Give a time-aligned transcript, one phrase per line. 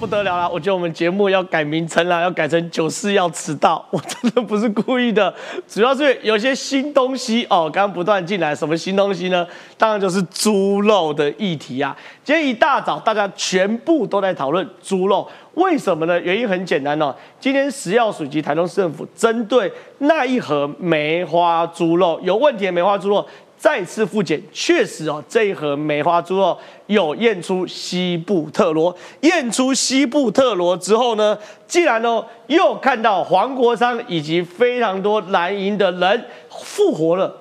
[0.00, 0.50] 不得了了！
[0.50, 3.82] 我觉得我们节目要改名称了，要改成“九四要迟到”。
[3.92, 5.32] 我真的不是故意的，
[5.68, 8.52] 主要是有些新东西哦，刚刚不断进来。
[8.52, 9.46] 什么新东西呢？
[9.78, 11.96] 当然就是猪肉的议题啊。
[12.24, 16.20] 今天一大早，大家全部都在讨论猪肉，为什么呢？
[16.20, 17.14] 原因很简单哦。
[17.38, 23.24] 今天食药署及台东市政府针对那一盒梅花猪肉有问题的梅花猪肉。
[23.56, 37.34] 再次复检，确实哦，这一盒梅花猪肉有验出西部特罗，验出西部特罗之后呢，既然哦又看到黄国昌以及非常多蓝营的人复活了，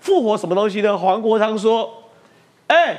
[0.00, 0.96] 复活什么东西呢？
[0.96, 1.92] 黄国昌说
[2.68, 2.98] ：“哎，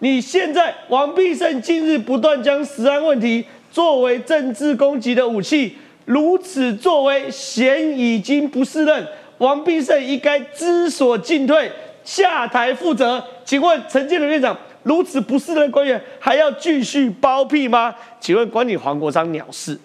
[0.00, 5.76] 你现在王必胜近日不断将食安问题作为政治攻击的武器，
[6.06, 9.06] 如此作为嫌已经不适任，
[9.38, 11.70] 王必胜应该知所进退。”
[12.06, 17.92] 下台负责，请问陈建仁院长如此不是的官员，还要继续包庇吗？
[18.20, 19.76] 请问管你黄国昌鸟事？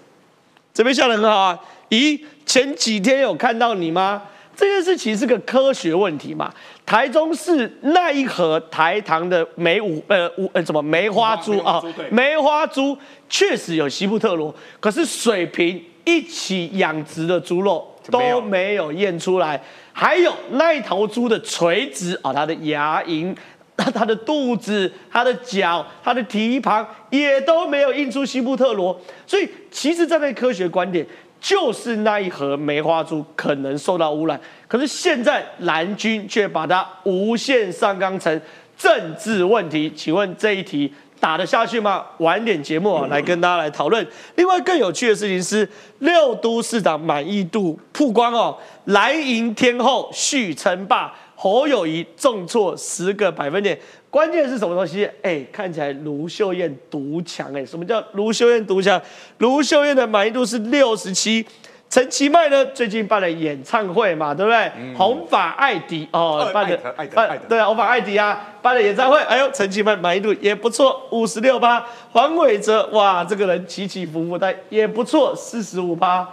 [0.72, 1.60] 这边笑得很好啊。
[1.90, 4.22] 咦，前几天有看到你吗？
[4.56, 6.54] 这件事其实是个科学问题嘛。
[6.86, 12.96] 台中市那一盒台糖的梅五呃五呃什么梅花猪啊，梅花猪
[13.28, 19.60] 确实有西部特罗，可是水平一起养殖的猪肉都没有验出来。
[19.94, 23.36] 还有那一头猪的垂直啊，它的牙龈、
[23.76, 31.06] 它的肚子、它的脚、它的蹄膀也都没有印出西布特罗，所以其实站在科学观点，
[31.40, 34.40] 就是那一盒梅花猪可能受到污染。
[34.68, 38.42] 可是现在蓝军却把它无限上纲成
[38.78, 40.94] 政治问题，请问这一题？
[41.20, 42.04] 打得下去吗？
[42.18, 44.04] 晚点节目啊， 来跟大家来讨论。
[44.38, 53.78] 另外更有趣的事情是，六都市长满意度曝光哦，蓝营天后续称霸，侯友谊重挫十个百分点。
[54.10, 55.10] 关键是什么东西？
[55.22, 59.02] 哎，看起来卢秀燕独强哎，什么叫卢秀燕独强？
[59.38, 61.46] 卢秀燕的满意度是六十七。
[61.90, 62.66] 陈其迈呢？
[62.68, 64.72] 最近办了演唱会嘛，对不对？
[64.96, 69.20] 红发艾迪哦，办的办对啊，红发艾迪啊，办了演唱会。
[69.24, 71.86] 哎呦，陈其迈满意度也不错，五十六趴。
[72.12, 76.26] 黄伟哲哇，这个人起起伏伏，但也不错，四十五趴。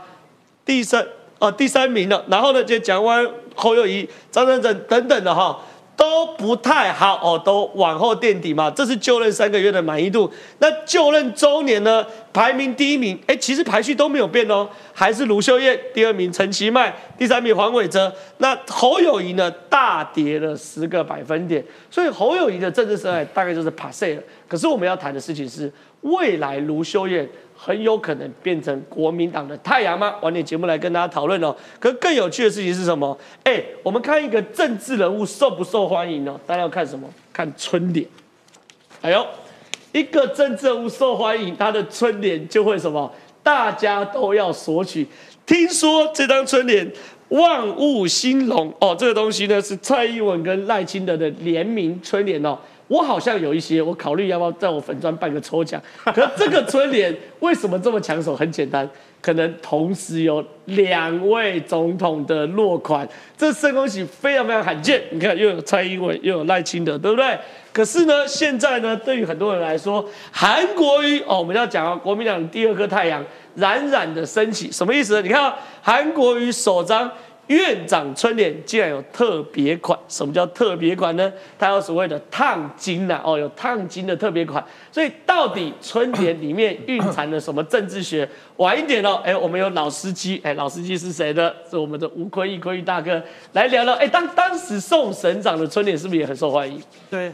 [0.64, 1.04] 第三
[1.38, 2.24] 哦，第三名了。
[2.28, 5.58] 然后呢，就蒋万侯友谊、张振振等等的哈。
[5.98, 8.70] 都不太好哦，都往后垫底嘛。
[8.70, 10.32] 这是就任三个月的满意度。
[10.60, 12.06] 那就任周年呢？
[12.32, 18.14] 排名第一名，哎，其实排序都没有变哦，还是卢秀燕第二名，陈其迈第三名，黄伟哲。
[18.36, 19.50] 那侯友谊呢？
[19.68, 21.64] 大跌了十个百分点。
[21.90, 24.22] 所以侯友谊的政治生涯大概就是 pass 了。
[24.46, 25.68] 可是我们要谈的事情是，
[26.02, 27.28] 未来卢秀燕。
[27.60, 30.14] 很有可能变成国民党的太阳吗？
[30.22, 31.54] 晚点节目来跟大家讨论哦。
[31.80, 33.18] 可更有趣的事情是什么？
[33.42, 36.38] 哎，我们看一个政治人物受不受欢迎呢？
[36.46, 37.08] 大家要看什么？
[37.32, 38.06] 看春联。
[39.02, 39.26] 哎呦，
[39.90, 43.12] 一个政治人物受欢迎，他的春联就会什么？
[43.42, 45.04] 大家都要索取。
[45.44, 46.88] 听说这张春联
[47.30, 52.56] “万物兴隆”哦，这个东西呢是蔡英文跟赖清德的联名春联哦。
[52.88, 55.80] 我好像有一些，我考虑要不要在我粉砖办个抽奖。
[56.04, 58.34] 可这个春联为什么这么抢手？
[58.34, 58.88] 很简单，
[59.20, 63.06] 可能同时有两位总统的落款，
[63.36, 65.02] 这圣恭喜非常非常罕见。
[65.10, 67.38] 你看，又有蔡英文，又有赖清德，对不对？
[67.72, 73.24] 可是呢，现在呢，对于很多人来说，韩国瑜哦，我们要讲啊，国民党第二颗太阳
[73.56, 75.20] 冉冉的升起，什么意思？
[75.20, 77.10] 你看，韩国瑜首张。
[77.48, 81.32] 院长春联竟然有特别款，什么叫特别款呢？
[81.58, 84.64] 它有所谓的烫金呐，哦，有烫金的特别款。
[84.92, 88.28] 所以到底春联里面蕴藏了什么政治学？
[88.56, 91.52] 晚一点哦，哎，我们有老司机，哎，老司机是谁呢？
[91.70, 93.22] 是我们的吴坤义，坤义大哥
[93.52, 93.94] 来聊聊。
[93.94, 96.80] 哎，当当时宋省长的春联是不是也很受欢迎？
[97.08, 97.32] 对，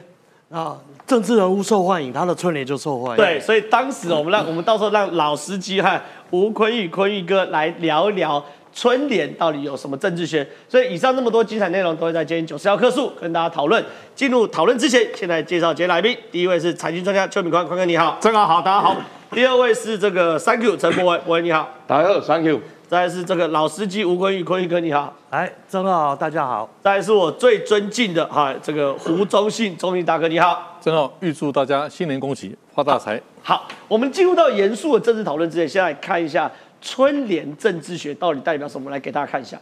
[0.50, 3.16] 啊，政治人物受欢迎，他的春联就受欢迎。
[3.16, 8.44] 对，所以当时我们让我们到时候让老司机哈吴坤义，坤义哥来聊一聊。
[8.74, 10.46] 春联到底有什么政治学？
[10.68, 13.82] 所以以上那么多精彩内容都会在今天九十要课数跟大家讨论。
[14.14, 16.16] 进入讨论之前，先来介绍今天来宾。
[16.30, 18.96] 第一位是财经专家邱敏宽，宽哥你好，正好好，大家好。
[19.30, 22.60] 第二位是这个 Thank you 陈博文，博文你好，大家好，Thank you。
[22.86, 26.68] 再来是这个老司机吴坤玉，坤玉哥你好，哎，正好大家好。
[26.82, 33.20] 再来是我最尊敬的哈，这个胡忠信，忠信大哥你好，正好预祝大家新年恭喜发大财。
[33.42, 36.50] 好，我们进入到严肃的政治讨论之前，先来看一下。
[36.84, 38.91] 春联政治学到底代表什么？
[38.91, 39.59] 来给大家看一下。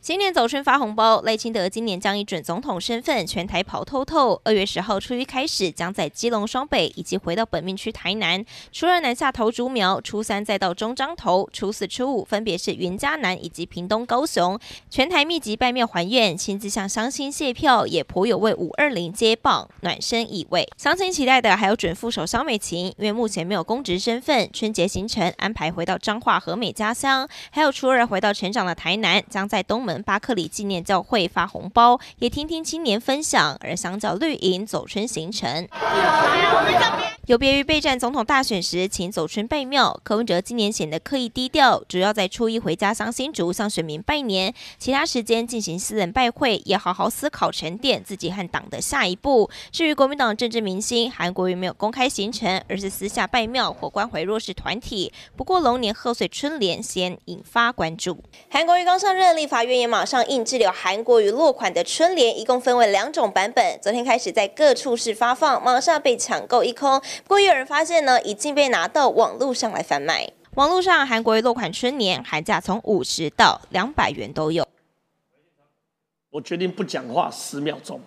[0.00, 0.46] 新年早！
[0.46, 4.40] 春发红包，赖清德今年将以准总统身份全台跑透透。
[4.44, 8.44] 二月十号初一开始，将在基隆双北以及回到本命区台南。
[8.70, 14.56] 初二南下投竹苗，初三再到中彰投，初四初五分别是云嘉南以及屏东高雄。
[14.88, 20.66] 全台密集拜庙还愿，亲自向乡亲谢票，也颇有为五二零接棒，暖身意味。
[20.76, 28.67] 乡亲期待的还有准副手肖美琴，因为目前没有公职身份，春节行程安排回到彰化和美家乡，还有初二回到成长。
[28.74, 33.56] 台南将在东门巴克里纪念教会发红包，也听听青年分享。
[33.60, 35.66] 而相较绿营走春行程，
[37.26, 49.50] 有别于备战总统大选时请走春拜庙，柯文哲今年显得刻意低调，主要在初一回家乡新竹向选民拜年，其他时间进行私人拜会，也好好思考沉淀自己和党的下一步。
[49.70, 55.12] 至于国民党政治明星韩国瑜没有公开行程，而是私下拜庙或关怀弱势团体。
[55.36, 58.22] 不过龙年贺岁春联先引发关注。
[58.58, 63.78] 韩国瑜刚上任，立法院也马上印制了韩国瑜落款的春联，一共分为两种版本。
[63.80, 67.00] 昨天开始在各处市发放，马上被抢购一空。
[67.22, 70.28] 不过有人发现呢，已经被拿到网络上来贩卖。
[70.56, 74.66] 网络上韩国瑜落款春联，寒价从五十到两百元都有。
[76.30, 78.00] 我决定不讲话十秒钟，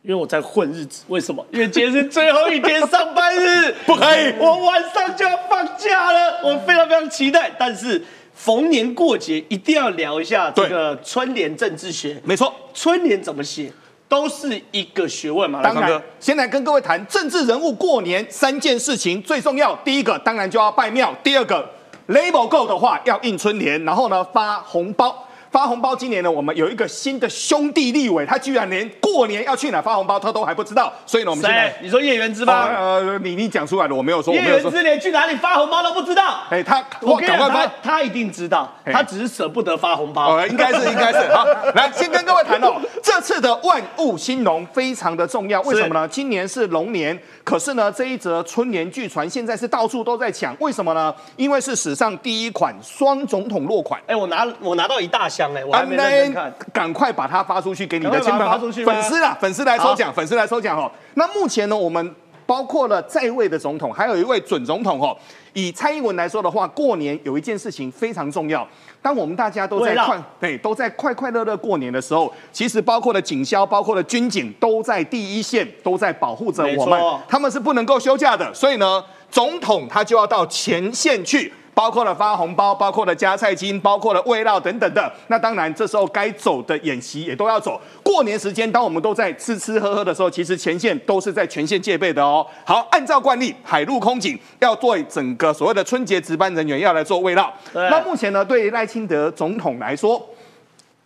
[0.00, 1.04] 因为我在混日子。
[1.08, 1.46] 为什么？
[1.52, 7.52] 因为今天是最后一天上班日， 不可以，我晚上就要放假了，我非常非常期待。
[7.58, 8.02] 但是。
[8.42, 12.20] 逢年过节一定要聊一下这个春联政治学。
[12.24, 13.72] 没错，春联怎么写
[14.08, 15.62] 都是一个学问嘛。
[15.62, 19.76] 当然，先来跟各位谈政治人物过年三件事情最重要。
[19.84, 21.70] 第一个当然就要拜庙，第二个
[22.08, 25.24] label 够的话要印春联，然后呢发红包。
[25.52, 32.66] 发红包，今年呢，我们有一个新的兄弟立委，他居然连过年要去哪发红包他都还不知道，所以呢，我们现在你说叶元之吗？
[32.74, 34.32] 呃，你你讲出来了，我没有说。
[34.32, 36.44] 叶元之连去哪里发红包都不知道。
[36.48, 40.36] 哎，他我赶快发，他一定知道，他只是舍不得发红包。
[40.36, 41.44] 呃，应该是应该是 好，
[41.74, 46.08] 来先跟各位谈哦，这次的万物兴隆非常的重要，为什么呢？
[46.08, 51.14] 今年是龙年，可是呢，这一则春联据传现在是到处都在抢，为什么呢？
[51.36, 54.00] 因为是史上第一款双总统落款。
[54.06, 56.32] 哎，我拿我拿到一大箱哎，我还没。
[56.72, 60.90] 赶快把它发出去给你的亲朋粉丝啦，粉丝来抽奖，粉丝来抽奖哦。
[61.14, 65.16] 那目前呢，我们包括了在位的总统，还有一位准总统哦。
[65.54, 68.66] 以蔡英文来说的话，过年有一件事情非常重要。
[69.02, 76.98] 当我们大家都在快对都在快快乐乐过年的时候，其实包括了警消，包括了军警，都在第一线，都在保护着我们。
[77.28, 81.52] 他们是不能够休假的，所以呢，总统他就要到前线去。
[81.74, 85.12] 包括了发红包，包括了加菜金，包括了味道等等的。
[85.28, 87.80] 那当然，这时候该走的演习也都要走。
[88.02, 92.46] 过年时间，当我们都在吃吃喝喝的时候，其实前线都是在全线戒备的哦。
[92.64, 97.50] 好，按照惯例，海陆空警要做整个所谓的春节值班人员要来做慰劳。
[97.72, 100.22] 那目前呢，对赖清德总统来说。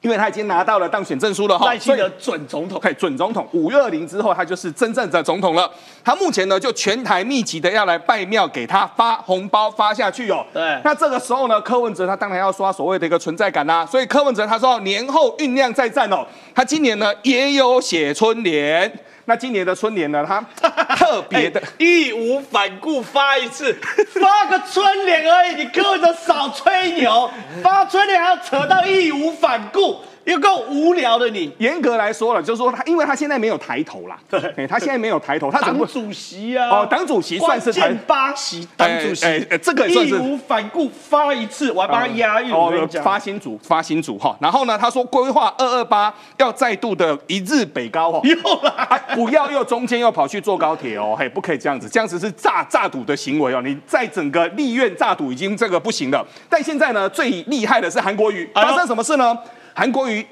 [0.06, 3.44] 因为他已经拿到了当选证书了哈，赖清德准总统，对，准总统。
[3.50, 5.68] 五月二零之后，他就是真正的总统了。
[6.04, 10.46] 他目前呢，就全台密集的要来拜庙，给他发红包发下去哦。
[10.52, 10.80] 对。
[10.84, 13.84] 那这个时候呢，柯文哲他当然要刷所谓的一个存在感啦。
[13.84, 16.24] 所以柯文哲他说年后酝酿再战哦。
[16.54, 18.88] 他今年呢也有写春联。
[19.26, 20.40] 那今年的春联呢，他
[20.96, 23.72] 特别的义无反顾发一次，
[24.20, 27.28] 发个春联而已，你柯文哲少吹牛，
[27.62, 30.00] 发春联还要扯到义无反顾。
[30.26, 39.24] 又够无聊的你，严格来说了，就是说他，因为他现在没有抬头啦，对，他现在没有抬头，他党主席啊，哦，党主席算是台八席，党主席，
[39.62, 42.72] 这个义无反顾发一次，我还帮他押韵，哦，
[43.04, 59.38] 发新组，发新组哈，然后呢，他说规划二二八要再度的一日北高哦，又来，不要又中间又跑去坐高铁哦，嘿，不可以这样子，这样子是诈诈赌的行为哦，你在整个立院诈赌已经这个不行了，但现在呢，最厉害的是韩国瑜，发生什么事呢？
[59.76, 60.24] 韩国瑜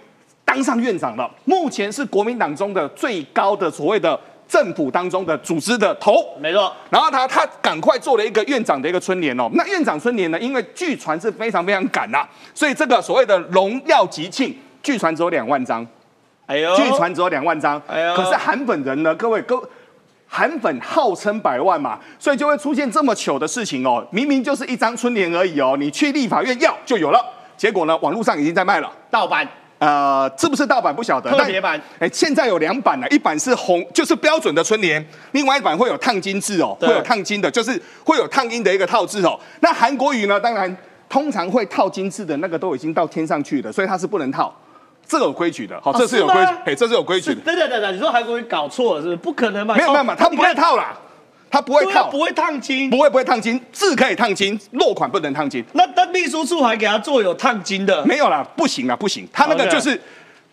[0.42, 6.72] 当上院长了，目前是国民党中的最高的所谓的政府当中的组织的头，没错。
[6.88, 9.50] 然后他他赶快做了一个院长的一个春联哦。
[9.52, 15.86] 那院长春联呢，因为据传是非常非常赶呐，所以这个所谓的荣耀吉庆，据传只有两万张。
[16.46, 17.80] 哎呦，据传只有两万张。
[17.86, 19.62] 哎呦，可是韩粉人呢，各位各
[20.26, 24.06] 韩粉号称百万嘛，所以就会出现这么糗的事情哦。
[24.10, 27.22] 明明就是一张春联而已哦，你去立法院要就有了。
[27.56, 27.96] 结果呢？
[27.98, 29.46] 网络上已经在卖了盗版，
[29.78, 31.30] 呃，是不是盗版不晓得。
[31.30, 39.38] 特别版，哎，现在有两版了，一版是红，就是标准的春联，另外一版会有烫金字哦，会有烫金的，就是会有烫金的一个套字哦。
[39.60, 40.38] 那韩国语呢？
[40.40, 40.76] 当然，
[41.08, 44.54] 通常会套金字的那个都已经到天上去了，所以它是不能套，
[45.06, 45.80] 这有规矩的。
[45.80, 46.34] 好，这是有规，
[46.64, 47.40] 哎，这是有规矩的。
[47.42, 49.16] 对对对对，你说韩国语搞错了是不是？
[49.16, 49.74] 不可能吧？
[49.74, 50.96] 没有没有，他不会套啦。
[51.54, 55.64] 他不会烫，不会烫金，不会不会烫金，字可以烫金，落款不能烫金。
[55.74, 58.04] 那那秘书处还给他做有烫金的？
[58.04, 60.00] 没有啦，不行啦，不行，他那个就是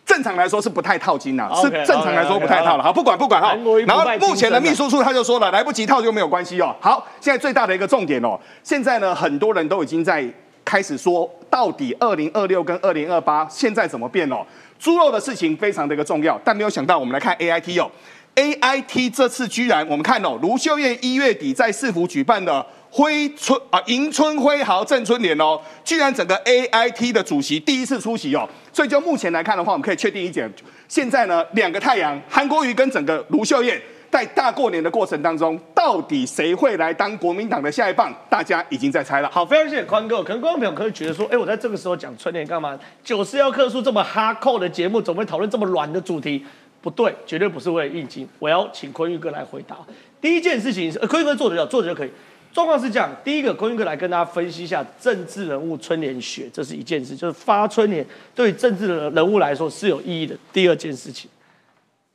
[0.05, 2.83] 正常来说是不太套金啊，是正常来说不太套了。
[2.83, 3.57] 好，不管不管哈。
[3.87, 6.75] 然后目前的秘书处他就说了，来不及套就没有关系哦。
[6.79, 10.23] 好，现在最大的一个重点哦，现在呢很多人都已经在
[10.63, 14.45] 开始说，到底二零二六跟二零二八现在怎么变哦？
[14.77, 17.89] 猪肉的事情非常的一个重要，但没有想到我们来看 A I T 哦。
[18.35, 30.51] A I T 这次居然，我们看哦，卢秀燕一月底在市府举办的挥春啊迎春辉豪正春联哦，居然整个 A I T 的主席第一次出席哦，所以就目前来看的话，我们可以确定一点，
[30.87, 38.13] 现在呢两个太阳韩国瑜跟整个卢秀燕在大过年的过程当中，到底谁会来当国民党的下一棒？
[38.29, 39.29] 大家已经在猜了。
[39.31, 40.21] 好，非常谢谢宽哥。
[40.21, 42.77] 可能观众朋友可能觉得说，哎，我在这个时候讲春联干嘛？
[43.03, 46.45] 九四要克数这么哈扣的节目，怎么会讨论这么软的主题？
[46.81, 48.27] 不对，绝对不是为了应景。
[48.39, 49.77] 我要请坤玉哥来回答。
[50.19, 52.09] 第一件事情是，坤玉哥坐着就坐着就可以。
[52.53, 60.35] 状况是这样：第一个，坤玉哥来跟大家分析一下政治人物春联学，这是一件事，就是发春联对政治的人物来说是有意义的。
[60.51, 61.29] 第二件事情，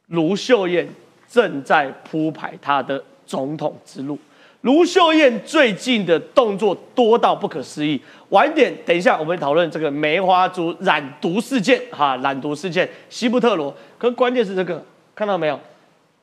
[0.08, 0.86] 卢秀燕
[1.26, 4.18] 正在铺排她的总统之路。
[4.62, 8.00] 卢秀燕最近的动作多到不可思议。
[8.30, 13.74] 晚点，等一下我们讨论这个梅花猪染毒事件，哈，染毒事件，西布特罗。
[13.98, 14.84] 可关键是这个，
[15.14, 15.58] 看到没有？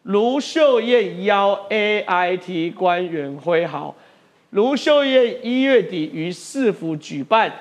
[0.03, 3.96] 卢秀燕邀 A I T 官员挥毫。
[4.50, 7.51] 卢秀燕一月底于市府举办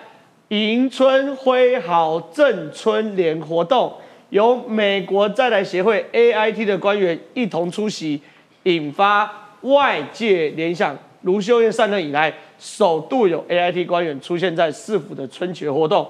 [0.48, 3.94] 迎春挥毫赠春联活动，
[4.30, 8.20] 由美国在台协会 A I T 的官员一同出席，
[8.64, 9.38] 引发。
[9.62, 16.04] 外界联想，卢秀燕上任以来，首度有 A I T 官员出现在市府的春节活动。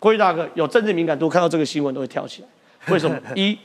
[0.00, 2.48] 郭大哥有政治敏感度，看到这个新闻都会跳起来。
[2.88, 3.16] 为什么？
[3.34, 3.58] 一，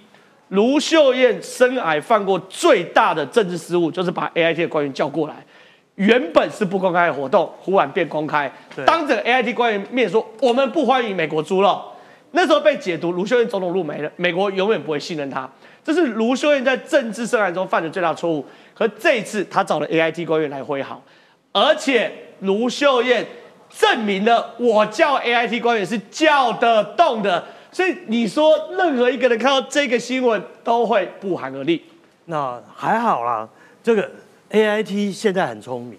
[0.49, 5.35] 卢秀燕生癌犯过最大的政治失误，就是把 A I T 的官员叫过来，
[5.95, 8.51] 原本是不公开的活动，忽然变公开，
[8.85, 11.83] 当着 A I T 官员面说我们不欢迎美国猪肉。
[12.31, 15.49] 那时候被解读卢秀燕总统路没了，美国永远不会信任他。
[15.83, 18.45] 这是卢秀燕在政治生涯中犯的最大错误。
[18.75, 21.01] 可这一次，他找了 A I T 官员来挥毫，
[21.53, 23.25] 而且卢秀燕
[23.69, 27.43] 证明了我叫 A I T 官员是叫得动的。
[27.77, 31.79] 所以你说，任何一个人看到这个新闻都会不寒而栗。
[32.25, 33.47] 那还好啦，
[33.83, 34.09] 这个
[34.49, 35.95] A I T 现在很聪明。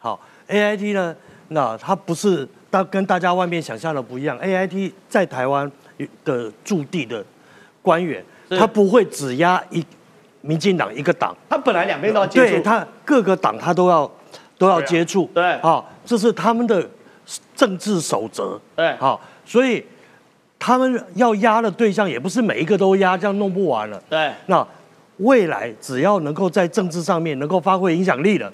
[0.00, 1.14] 好，A I T 呢，
[1.50, 4.36] 那它不是大跟大家外面想象的不一样。
[4.38, 5.70] A I T 在台湾
[6.24, 7.24] 的驻地的
[7.82, 8.24] 官员，
[8.58, 9.86] 他不会只压一。
[10.40, 14.10] 民进党一个党，他本来两边都要接触，对他各个党他都要
[14.58, 16.84] 都要接触，对，好，这是他们的
[17.54, 19.84] 政治守则，对，好，所以
[20.64, 24.64] 他们要压的对象也不是每一个都压，这样弄不完了，对，那
[25.16, 28.48] 未来只要能够在政治上面能够发挥影响力的，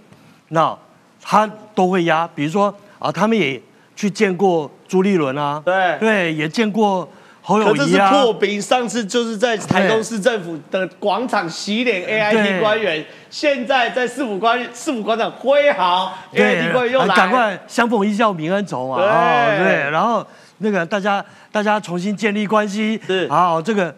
[0.49, 0.75] 那
[1.21, 3.61] 他都会压，比如说啊，他们也
[3.95, 7.07] 去见过朱立伦啊，对，对，也见过。
[7.47, 19.65] 可这是破冰，上次就是在台东市政府的广场洗脸 A I T 官员，现在在市府官市府广场挥毫 A I T 官员又来，赶快相逢一笑泯恩仇啊，对。
[19.65, 20.27] 对，然后
[20.59, 23.29] 那个大家大家重新建立关系，是。
[23.29, 23.95] 好这个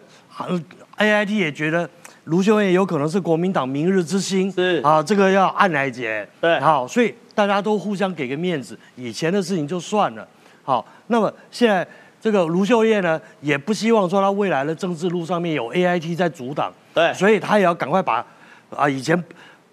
[0.97, 1.89] A I T 也觉得
[2.25, 4.81] 卢秀燕有可能是国民党明日之星，是。
[4.83, 10.27] 啊，这个要按来解，对，好，所以大家都互相给个面子，以前的事情就算了，
[10.63, 11.87] 好，那么现在。
[12.23, 18.23] 这个卢秀燕呢，也不希望说她未来的政治路上面有 A I T 在阻挡，对，所以她也要赶快把
[18.69, 19.19] 啊以前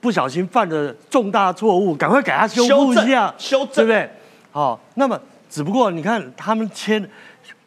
[0.00, 4.10] 不小心犯的重大错误，赶快给她修复一下，修正，对不对？
[4.50, 7.08] 好，那么只不过你看他们签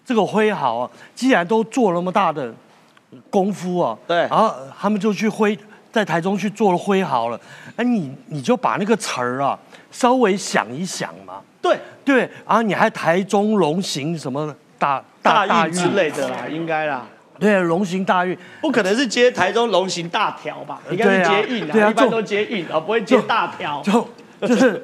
[0.05, 2.53] 这个挥毫啊，既然都做那么大的
[3.29, 5.57] 功夫啊，对，然后他们就去挥
[5.91, 7.39] 在台中去做了挥毫了，
[7.75, 9.57] 哎，你你就把那个词儿啊
[9.91, 14.55] 稍微想一想嘛，对对，然后你还台中龙行什么？
[14.79, 17.05] 大大运之类的啦，应该啦。
[17.37, 20.81] 对，龙行大运不可能是接台中龙行大条吧？
[20.89, 23.79] 应该是接运啊，一般都接运啊，不会接大条。
[23.83, 24.09] 就
[24.47, 24.83] 就是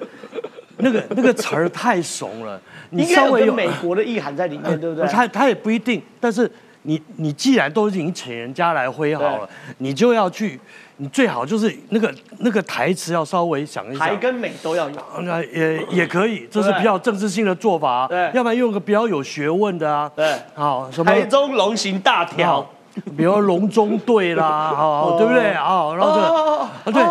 [0.78, 2.60] 那个那个词儿太怂了，
[2.92, 5.08] 你稍微有美国的意涵在里面，对不对？
[5.08, 6.50] 他他也不一定，但是
[6.84, 10.60] 你你既然都已经请人家来挥好了，你就要去。
[11.00, 18.08] 你最好就是那个那个台词要稍微想一想，台跟美都要有，那也也可以，这是比较政治性的做法。
[18.08, 20.12] 对，要不然用个比较有学问的啊。
[20.16, 22.68] 对，好，什么台中龙行大条，
[23.16, 25.54] 比如龙中队啦，好，对不对？
[25.54, 27.04] 好，然后这，对，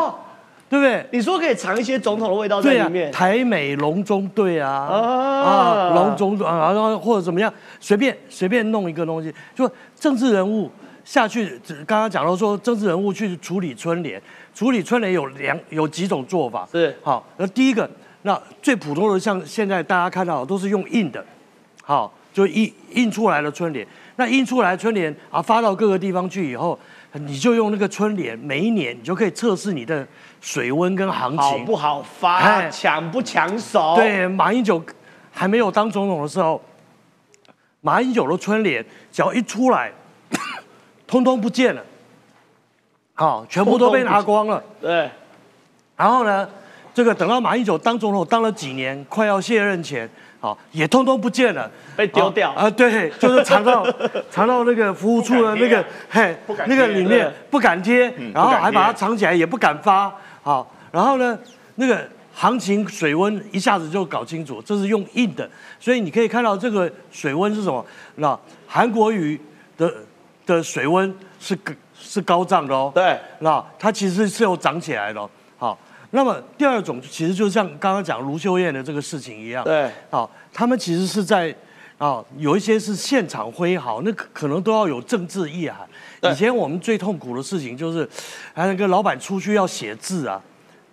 [0.68, 1.06] 对不对？
[1.12, 10.70] 你说可以藏一些总统的味道在里面，台美龙中队啊，啊，龙中啊，然后或者怎么样，随便随便弄一个东西，就政治人物。
[11.04, 11.56] 下去，
[11.86, 14.20] 刚刚讲到说政治人物去处理春联，
[14.52, 16.68] 处理春联有两有几种做法。
[16.72, 17.88] 是好，那第一个，
[18.22, 21.24] 那最普通的像现在大家看到都是用印的，
[21.84, 23.86] 好，就印印出来的春联。
[24.16, 26.76] 那印出来春联啊，发到各个地方去以后，
[27.12, 30.04] 你就用那个春联，每一年你就可以测试你的
[30.46, 33.96] 水温跟行情好不好发，抢不抢手。
[33.96, 34.80] 对，马英九
[35.32, 36.62] 还没有当总统的时候，
[37.80, 39.90] 马英九的春联只要一出来。
[41.04, 41.82] 通通不见了，
[43.14, 44.62] 好，全部都被拿光了。
[44.80, 45.10] 对，
[45.96, 46.48] 然后呢，
[46.94, 52.70] 这个等到马英九当总统当了几年，快要卸任前，好，也通通不见了，被丢掉啊。
[52.70, 53.84] 对，就是藏到
[54.30, 56.36] 藏到那个服务处的那个嘿，
[56.66, 60.12] 那个里面不敢贴，然后还把它藏起来，也不敢发。
[60.46, 61.36] 好，然后呢，
[61.74, 65.50] 那个行情水温一下子就搞清楚，这是用印的，
[65.80, 67.84] 所以你可以看到这个水温是什么？
[68.14, 68.38] 那
[68.68, 69.40] 韩国瑜
[69.76, 69.92] 的。
[70.46, 71.58] 的水温是
[71.92, 75.28] 是高涨的哦，对，那它其实是有涨起来的。
[75.58, 75.76] 好，
[76.12, 81.52] 那么第二种其实就像刚刚讲卢秀燕的这个事情一样，对，好，他们其实是在
[81.98, 85.84] 啊，有一些是现场挥毫，那可可能都要有政治意涵。
[86.22, 88.08] 以前我们最痛苦的事情就是，
[88.54, 90.40] 还那个老板出去要写字啊，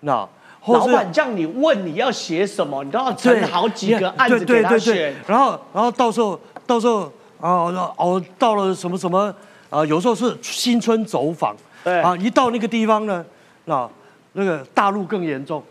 [0.01, 0.27] 那
[0.67, 7.11] 老板叫你问你要写什么，你都要整好几个案子给他选，然后然后到时候到时候。
[7.39, 9.23] 哦，哦，到了什么什么
[9.69, 9.85] 啊？
[9.85, 11.53] 有时候是新春走访，
[11.83, 13.25] 对啊，一到那个地方呢，
[13.65, 13.85] 那
[14.31, 15.61] 那个大陆更严重，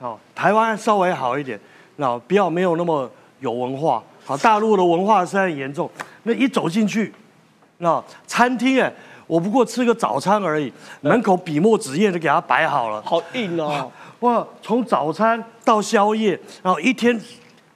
[0.00, 1.60] 啊，台湾稍微好一点，
[1.96, 3.06] 那比较没有那么
[3.40, 5.90] 有文化，啊，大陆的文化是很严重。
[6.22, 7.12] 那一走进去，
[7.78, 8.92] 那餐厅哎，
[9.26, 17.18] 我不过吃个早餐而已，门口笔墨纸砚都给他摆好了，好硬哦，哇，从早餐到宵夜，然后一天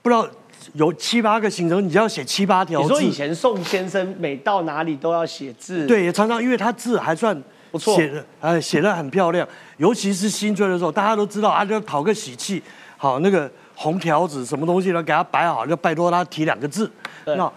[0.02, 0.26] 不知道。
[0.75, 2.87] 有七八个行程，你就要写七八条字。
[2.87, 7.37] 你说以前宋先生每到哪里都要写字，对，也常常因为他字还算
[7.73, 9.47] 不错，写的哎写的很漂亮。
[9.78, 12.62] 尤其是新春的时候，大家都知道啊，就讨个喜气，
[12.97, 16.88] 好那个红条子什么东西呢，给他摆好，就拜托他提两个字。
[17.25, 17.52] 那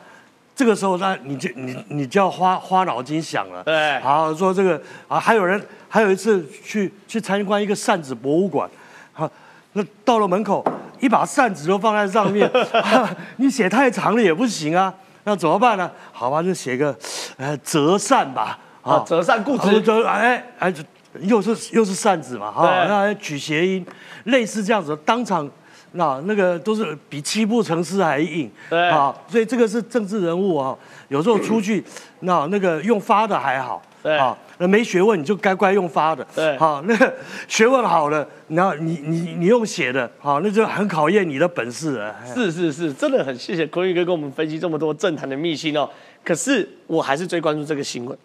[0.55, 3.63] 这个时候，那你就你你就要花花脑筋想了。
[3.63, 8.69] 对，好说这个啊，还有人还有一次去去参观一个扇子博物馆，
[9.13, 9.29] 好，
[9.73, 10.65] 那到了门口。
[11.01, 12.49] 一把扇子都放在上面，
[13.35, 14.91] 你写太长了也不行啊，
[15.25, 15.91] 那怎么办呢？
[16.13, 16.97] 好吧，就写个
[17.35, 20.73] 呃折扇吧，啊，折扇固执，折哎哎，
[21.19, 23.85] 又是又是扇子嘛，哈，那取谐音，
[24.23, 25.47] 类似这样子，当场
[25.95, 30.77] 那那个都是比七步成诗还硬，对，啊，所以这个是政治人物啊，
[31.09, 31.83] 有时候出去
[32.21, 33.81] 那那个用发的还好。
[34.03, 36.23] 对啊，那没学问你就该乖用发的。
[36.35, 37.11] 对，好，那个
[37.47, 42.15] 学问好了，然后你你你用写的，好，那就很考验你的本事了。
[42.23, 45.89] 是是是，真的很谢谢坤宇哥跟我们分析这么多政坛的秘辛哦。
[46.23, 48.15] 可是我还是最关注这个新闻，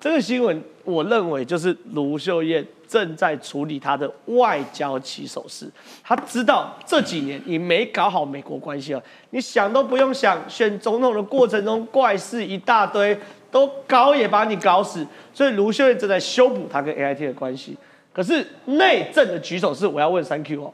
[0.00, 0.60] 这个新闻
[0.90, 5.70] 我认为就是卢秀燕正在处理她的外交起手式。
[6.02, 13.18] 她知道这几年你没搞好美国关系哦，你想都不用想，选总统的过程中怪事一大堆。
[13.50, 17.74] 都搞也把你搞死，所以卢秀燕正在修补她跟 A I T 的关系。
[18.12, 20.70] 可是内政的举手是我要问三 Q 哦，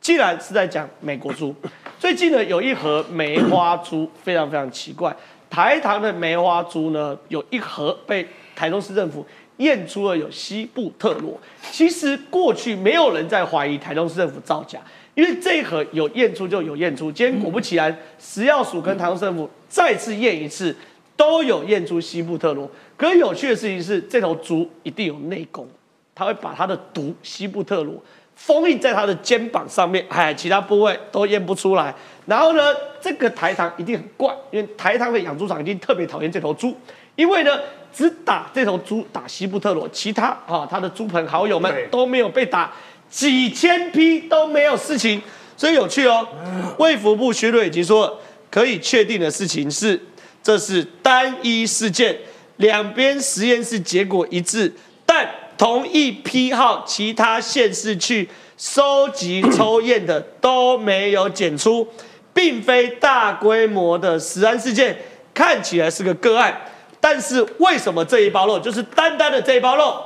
[0.00, 1.52] 既然是在讲美国猪，
[1.98, 5.12] 最近呢有一盒梅花猪非常非常奇怪，
[5.50, 9.26] 台糖的梅花猪呢有一盒被台中市政府
[9.62, 11.40] 验出了有西布特罗。
[11.70, 14.78] 其实过去没有人在怀疑台中市政府造假，
[15.14, 17.10] 因为这一盒有验出就有验出。
[17.10, 20.76] 今天果不其然，食药署跟台中市政府再次验一次。
[21.14, 25.68] 都有验出西布特罗，可有趣的事情是，这头猪一定有内功，
[26.14, 27.94] 它会把它的毒西布特罗
[28.34, 31.94] 封印在它的肩膀上面，哎，其他部位都验不出来。
[32.26, 32.62] 然后呢，
[33.00, 36.74] 这个台糖一定很怪，因为台糖的养猪场一定特别讨厌这头猪，
[37.14, 37.60] 因为呢，
[37.94, 42.72] 只打这头猪打西布特罗，其他啊，他的猪朋好友们都没有被打，
[43.10, 45.20] 几千批都没有事情，
[45.56, 46.26] 所以有趣哦。
[46.78, 48.18] 卫福部薛瑞已经说，
[48.50, 50.00] 可以确定的事情是。
[50.42, 52.18] 这是单一事件，
[52.56, 54.74] 两边实验室结果一致，
[55.06, 61.86] 但同一批号其他县市去收集抽验的都没有检出，
[62.34, 64.96] 并非大规模的食安事件，
[65.32, 66.60] 看起来是个个案。
[67.02, 70.00] 但是为什么这一包肉就是单单的这一包肉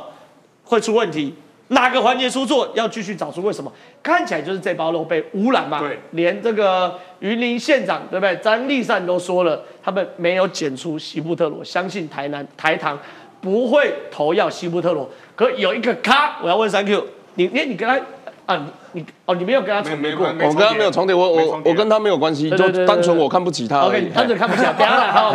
[0.65, 1.35] 会出问题？
[1.69, 2.69] 哪个环节出错？
[2.75, 3.71] 要继续找出为什么？
[4.03, 5.81] 看起来就是这包肉被污染嘛？
[5.81, 8.35] 对，连这个云林县长对不对？
[8.37, 12.99] 张立善都说了，他们没有检出西布特罗，相信台南台糖
[13.41, 15.11] 不会投药西布特罗。
[15.35, 17.05] 可有一个咖，我要问三 Q，
[17.35, 18.01] 你你你跟他
[18.47, 20.25] 啊，你你哦，你没有跟他重叠过？
[20.29, 23.81] 我跟他没有重叠，我我我跟他没有关系，就单纯我看不起他。
[23.81, 24.73] OK，单纯看不起他。
[24.73, 25.35] 等下来，好，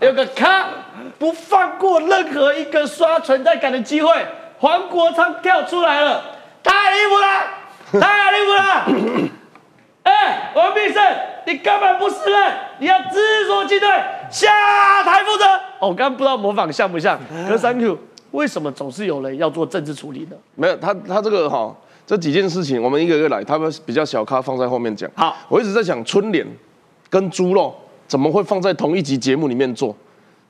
[0.00, 0.66] 有个咖，
[1.20, 4.10] 不放过任何一个刷存在感的机会。
[4.58, 6.24] 黄国昌跳出来了，
[6.62, 9.30] 太离谱了，太离谱了！
[10.10, 11.02] 哎，王必胜，
[11.46, 13.86] 你根本不是人，你要知所进退，
[14.30, 15.44] 下台负责。
[15.78, 17.20] 哦，我刚刚不知道模仿像不像？
[17.46, 17.98] 可是 Thank you，
[18.30, 20.36] 为什么总是有人要做政治处理呢？
[20.54, 25.10] 没有，他他这个哈，这几件事情我们一个一个来，他们比较小咖放在后面讲。
[25.14, 26.46] 好，我一直在想春联
[27.10, 27.74] 跟猪肉
[28.08, 29.94] 怎么会放在同一集节目里面做，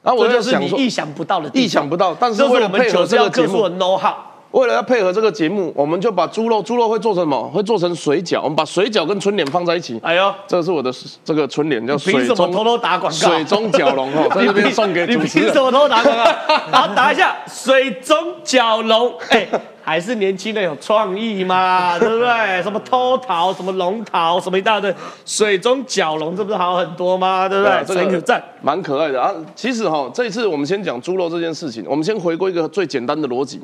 [0.03, 4.15] 然后我就想说意想不到的，意想不到，但是为了配合这个节目，know how。
[4.53, 7.41] 为了要配合这个节目，我们就把猪肉，猪肉会做成什么？
[7.51, 8.43] 会做成水饺。
[8.43, 10.01] 我们把水饺跟春联放在一起。
[10.03, 10.93] 哎呦，这是我的
[11.25, 13.29] 这个春联，叫水中偷偷打广告？
[13.29, 15.47] 水中蛟龙哦， 在这边送给主持人。
[15.47, 16.25] 你凭什么偷偷打广告？
[16.73, 19.15] 然后打一下水中蛟龙。
[19.29, 19.47] 哎，
[19.91, 22.63] 还是年轻人有创意嘛， 对不对？
[22.63, 24.95] 什么偷桃，什么龙桃，什么一大堆。
[25.27, 27.49] 水中蛟龙，这不是好很多吗？
[27.49, 27.85] 对不对？
[27.85, 29.35] 这个赞，蛮可爱的啊。
[29.57, 33.61] 其实哈，这一次我们先讲猪肉这件事情，我们先回归一个最简单的逻辑。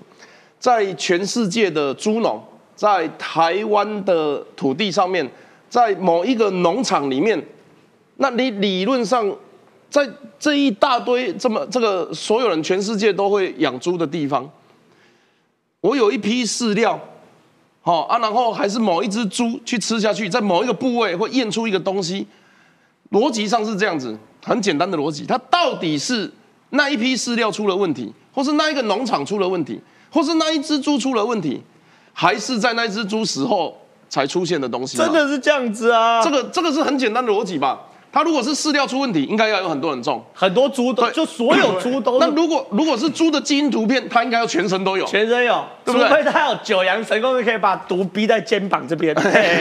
[0.59, 2.43] 在全世界的猪农，
[2.75, 5.25] 在台湾的土地上面，
[5.71, 7.41] 在某一个农场里面，
[8.17, 9.33] 那你理论上，
[9.89, 10.05] 在
[10.41, 14.51] 这一大堆这么这个所有人全世界都会养猪的地方，
[15.87, 16.99] 我有一批饲料，
[17.81, 22.27] 好啊，然后还是某一只猪去吃下去，在某一个部位会验出一个东西，
[23.12, 26.29] 逻辑上是这样子，很简单的逻辑，它到底是
[26.70, 29.81] 那一批饲料出了问题，或是那一个农场出了问题？
[30.11, 31.62] 或是那一只猪出了问题，
[32.12, 33.77] 还是在那只猪死后
[34.09, 34.96] 才出现的东西？
[34.96, 36.20] 真的是这样子啊？
[36.20, 37.79] 这个这个是很简单的逻辑吧？
[38.16, 42.16] 它如果是饲料出问题，应该要有很多人种，很多猪都就所有猪都。
[42.18, 49.14] 那如果如果是猪的基因图片，它应该要全身都有，全身有，除非它有九阳神功，就可以把毒逼在肩膀这边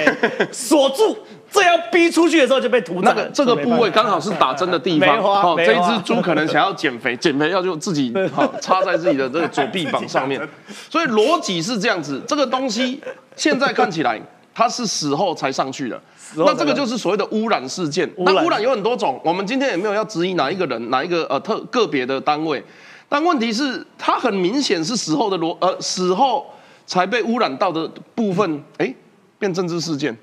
[0.54, 1.18] 锁住。
[1.52, 3.10] 这要逼出去的时候就被屠宰。
[3.10, 5.20] 那个这个部位刚好是打针的地方。
[5.24, 10.42] 哦，这一只猪可能想要减肥，减肥要就自己好 插在自己的这个左臂膀上面。
[10.90, 13.02] 所以逻辑是这样子，这个东西
[13.36, 14.20] 现在看起来
[14.56, 16.02] 它是死后才上去的。
[16.38, 18.10] 那这个就是所谓的污染事件。
[18.18, 22.64] 那污染有很多种，我们今天也没有要质疑哪一个人、哪一个呃特个别的单位。
[23.08, 26.48] 但问题是，它很明显是死后的逻呃死后
[26.88, 28.92] 才被污染到的部分，哎，
[29.38, 30.18] 变政治事件，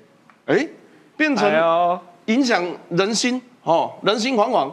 [0.47, 0.67] 哎。
[1.15, 4.69] 变成影响人心哦，人心惶惶。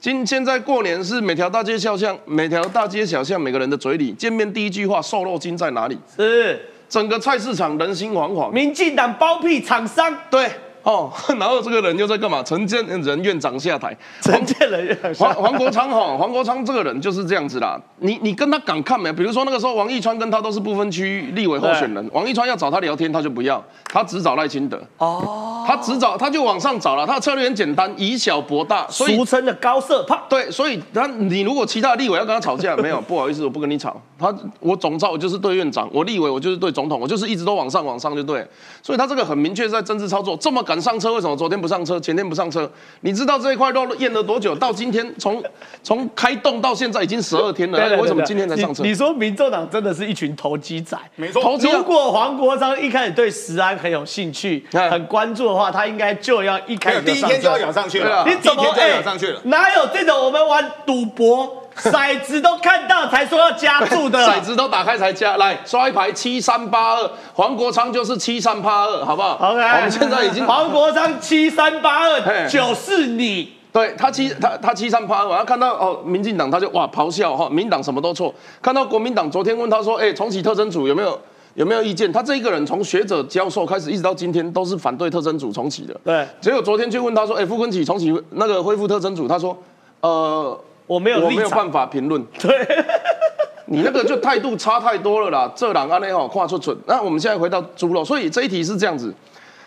[0.00, 5.96] 今现在过年是每条大街小巷，每条大街小巷每个人的嘴里见面第一句话：瘦肉精在哪里？
[6.16, 8.52] 是整个菜市场人心惶惶。
[8.52, 10.48] 民进党包庇厂商，对。
[10.84, 12.42] 哦， 然后这个人又在干嘛？
[12.42, 15.14] 陈建仁院长下台，陈建仁院长。
[15.14, 17.80] 黄黄国昌哈，黄国昌这个人就是这样子啦。
[18.00, 19.10] 你你跟他敢看没？
[19.10, 24.78] 比如说那个时候王义川跟他都是不分区立委候选人，王义川要找他聊天，他就不要，他只找赖清德。
[24.98, 30.20] 哦，他只找他就往上找了，他的策略很简单，以小博大，俗称的高射炮。
[30.28, 33.98] 对，所以他你如果其他立委要跟他吵架，没有，不好意思，我不跟你吵。
[34.24, 38.46] 他我总召我就是对院长，我立委我就是对总统，我就是一直都往上往上就对。
[38.82, 41.60] 所以他这个很明确在政治操作，这么敢上车，为什么昨天？
[41.60, 44.54] 不上车，前天不上车，你知道这一块肉验了多久？
[44.54, 45.42] 到今天从
[45.82, 48.82] 从开动到现在已经十二天了，为什么今天才上车？
[48.82, 50.98] 你说民众党真的是一群投机仔？
[51.16, 58.24] 没错，如果黄国昌一开始对食安很有兴趣、很关注的话，他应该就要一开始第一天就要咬上去了。
[58.26, 59.02] 你怎么哎？
[59.02, 59.40] 上去了？
[59.44, 61.63] 哪有这种我们玩赌博？
[61.76, 65.36] 骰子都看到才说要加注的， 骰子都打开才加。
[65.36, 73.52] 来刷一排七三八二，黄国昌就是七三八二，好不好？OK，我们现在已经黄国昌七三八二，九是你。
[73.72, 78.32] 对他七他他七三八二，然后看到哦，民进党他就哇咆哮哈，民党什么都错。
[78.62, 81.20] 看到国民党昨天问他说，哎，重启特征组有没有
[81.54, 82.12] 有没有意见？
[82.12, 86.00] 他这一个人从学者教授开始一直到今天都是反对特征组重启的。
[86.04, 89.56] 对，结果昨天去问他说，哎，傅昆启重启那个恢复特征组，他说，
[90.02, 90.56] 呃。
[90.86, 92.22] 我没有，我没有办法评论。
[92.38, 92.84] 对，
[93.66, 95.50] 你那个就态度差太多了啦。
[95.54, 96.76] 这两案内好跨出准。
[96.86, 99.14] 那我们现在回到猪肉，所以这一题是这样子，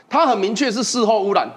[0.10, 1.50] 它很明确是事后污染。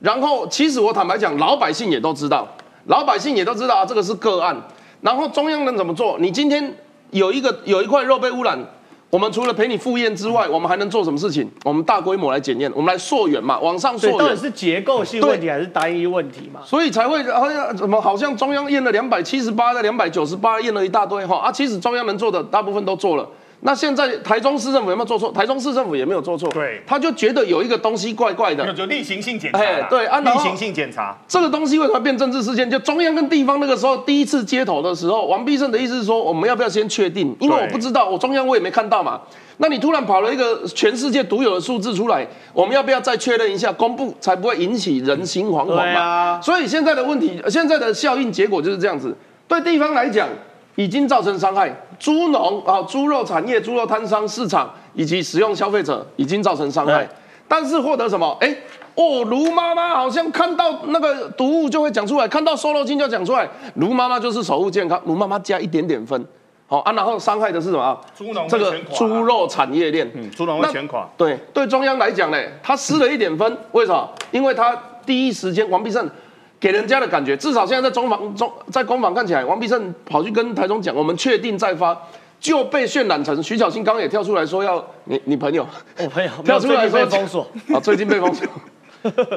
[0.00, 2.46] 然后其实我坦白讲，老百姓也都知道，
[2.86, 4.56] 老百姓也都知道啊，这个是个案。
[5.00, 6.18] 然后中央能怎么做？
[6.18, 6.76] 你今天
[7.10, 8.58] 有一个有一块肉被污染。
[9.14, 11.48] 我们除了陪你赴宴之外，我们还能做什么事情？
[11.62, 14.18] 我们大规模来检验，我们来溯源嘛，往上溯源。
[14.18, 16.58] 到底是结构性问题还是单一问题嘛？
[16.64, 23.24] 所以才会好像怎么好像中央验了两百七十八的两百九十八验了一大堆哈啊，其实中央能做的大部分都做了。
[23.66, 25.32] 那现在台中市政府有没有做错？
[25.32, 26.46] 台中市政府也没有做错。
[26.50, 29.58] 对，他就觉得有一个东西怪怪的，就例行性检查。
[29.58, 31.16] 哎，对，例行性检查。
[31.26, 32.70] 这个东西为什么变政治事件？
[32.70, 37.34] 就中央跟地方那个时候第一次接头的时候，王必胜的意思是说，我们要不要先确定？
[37.40, 39.18] 因为我不知道，我中央我也没看到嘛。
[39.56, 46.38] 那你突然跑了一个全世界独有的数字出来，我们要不要再确认一下公布，才不会引起人心惶惶嘛？
[46.42, 49.16] 所以现在的问题，现在的效应结果就是这样子。
[49.48, 50.28] 对地方来讲
[50.76, 57.08] 已经造成伤害，猪农啊、猪肉产业、猪肉摊商、市场以及使用消费者已经造成伤害，
[57.46, 58.36] 但是获得什么？
[58.40, 58.56] 哎，
[58.94, 66.24] 哦，卢妈妈好像看到那个毒物就会讲出来，看到瘦肉精就讲出来，卢妈妈就是守护健康，卢妈妈加一点点分。
[66.66, 68.00] 好啊，然后伤害的是什么？
[68.16, 71.06] 猪农这个猪肉产业链，嗯，猪农会全垮。
[71.16, 74.08] 对对，中央来讲呢，他失了一点分，为什么？
[74.30, 76.08] 因为他第一时间王必胜
[76.64, 81.94] 给人家的感觉，至少现在在中房中在攻防看起来，王必胜跑去跟台中讲，我们确定再发，
[82.40, 85.66] 就被渲染成徐小新刚刚也跳出来说要你你朋友，
[85.98, 88.48] 我 朋友 跳出来说封锁啊， 最近被封锁，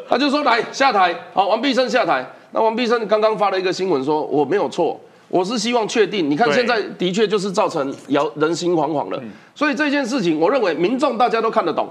[0.08, 4.98] 他就说来下台，好，王必胜下台，那王必胜刚刚发了一个新闻说我没有错。
[5.28, 9.22] 我是希望确定，你看现在的确就是造成摇人心惶惶了，
[9.54, 11.90] 所以这件事情，我认为民众大家都看得懂，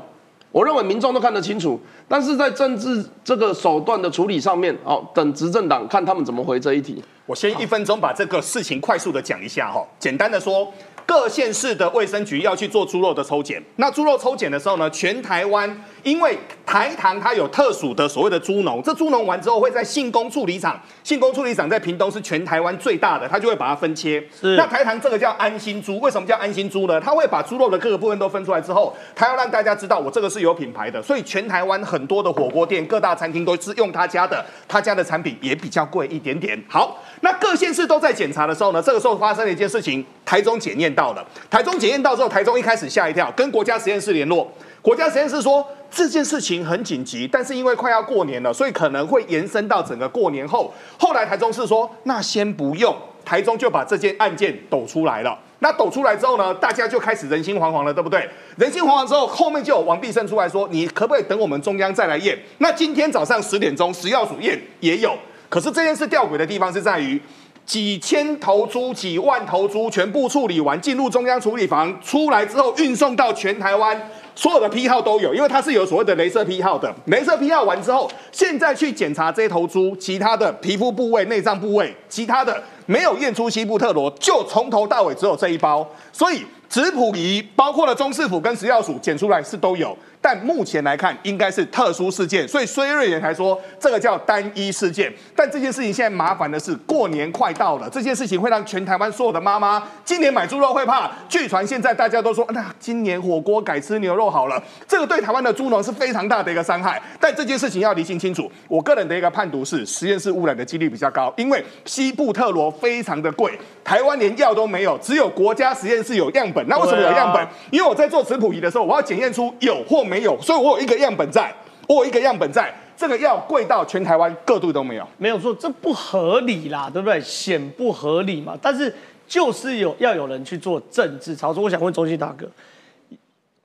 [0.57, 7.05] 我认为民众都看得清楚，但是在政治这个手段的处理上面，哦，等执政党看他们怎么回这一题。
[7.27, 10.73] 我先一分钟把这个事情快速的讲一下哈，简单的说。
[11.05, 15.71] 各县市的卫生局要去做猪肉的抽检，那猪肉抽检的时候呢，全台湾
[16.07, 24.23] 因为台糖它有特殊的所谓的猪农，这猪农完之后会在信工处理厂，信工处理厂在屏东是全台湾最大的，它就会把它分切。
[24.41, 24.55] 是。
[24.55, 27.01] 那台糖这个叫安心猪，为什么叫安心猪呢？
[27.01, 36.57] 它会把猪肉的各个部分都分出来之后，它要让大家知道我这个是有品牌的，所以全台湾很多的火锅店、各大餐厅都是用他家的，他家的产品也比较贵一点点。
[36.69, 40.95] 好，那各县市都在检查的时候呢，这个时候发生了一件事情，台中检验。
[40.95, 44.49] 到了台中检验到之后，台中一开始吓一跳，跟国家实验室联络。
[44.87, 50.73] 国家实验室说这件事情很紧急，但是因为快要过年了，所以可能会延伸到整个过年后。
[50.97, 52.95] 后来台中市说那先不用，
[53.25, 55.37] 台中就把这件案件抖出来了。
[55.59, 58.29] 那抖出来之后呢，大家就开始人心惶惶了，对不对？
[58.59, 62.39] 人心惶惶之后，后面就有王必胜出来说，你可不可以等我们中央再来验？
[62.59, 65.19] 那今天早上十点钟，食药署验也有。
[65.49, 67.21] 可是这件事吊诡的地方是在于。
[67.65, 74.01] 几千头猪、几万头猪全部处理完，进入中央处理房，出来之后运送到全台湾，
[74.37, 76.95] 所有的批号都有，因为它是有所谓的镭射批号的。
[77.07, 89.97] 镭射批号完之后，现在去检查这头猪其他的皮肤部位、内脏部位，其他的没有验出西部特罗，就从头到尾只有这一包，所以质谱仪包括了中视府跟食药署检出来是都有。
[90.27, 95.13] 但目前来看，应该是特殊事件，所以孙瑞元才说这个叫单一事件。
[95.37, 101.09] 但这件事情现在麻烦的是，过年快到了，这件事情会让全台湾所有的妈妈今年买猪肉会怕。
[101.29, 107.01] 据传现在大家都说，那今年火锅改吃牛肉好了，这个对台湾的猪农是非常大的一个伤害。
[107.21, 116.67] 但这件事情要理清清楚，我个人的一个判读是，实验室污染的几率比较高，因为西部特罗非常的贵，台湾连药都没有，只有国家实验室有样本。
[116.67, 117.47] 那为什么有样本？
[117.71, 120.16] 因为我在做食谱仪的时候，我要检验出有或没。
[120.17, 121.55] 没有，所以我有一个样本在，
[121.87, 127.21] 我有一个样本在，这个药贵到全台湾各度都没有，没有错，这不合理啦，对不对？
[127.21, 128.59] 显不合理嘛。
[128.63, 128.91] 但是
[129.29, 131.63] 就是有要有人去做政治操作。
[131.63, 132.51] 我想问中信大哥，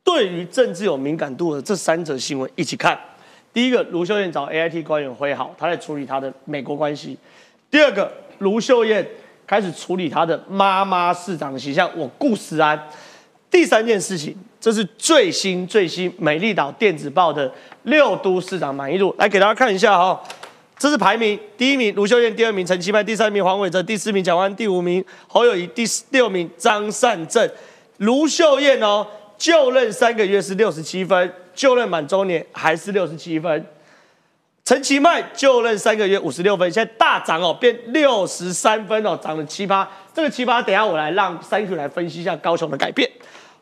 [0.03, 2.99] 对于政治有敏感度的这三则新闻一起看。
[3.53, 7.17] 第一个，卢秀燕找 A I T 官员会好，他在处理他的美国关系。
[7.69, 9.07] 第二个，卢秀燕
[9.47, 12.77] 开始处理他的妈妈市长的形象，我顾思安。
[13.49, 14.35] 第三件事情。
[14.61, 17.51] 这是最新最新美丽岛电子报的
[17.83, 20.21] 六都市长满意度，来给大家看一下哈。
[20.77, 27.49] 这是排名，第一名卢秀燕，第二名陈其迈，第三名黄伟哲，第四名蒋万，第五名侯友谊，第六名张善政。
[27.97, 29.05] 卢秀燕哦，
[29.37, 33.65] 就任三个月是六十七分，就任满周年还是六十七分。
[34.63, 39.87] 陈其迈就任三个月五十六分，现在大涨哦，变六十三分哦，涨了七八。
[40.13, 43.09] 这个七八，等下我来让三 Q 来分析一下高雄的改变。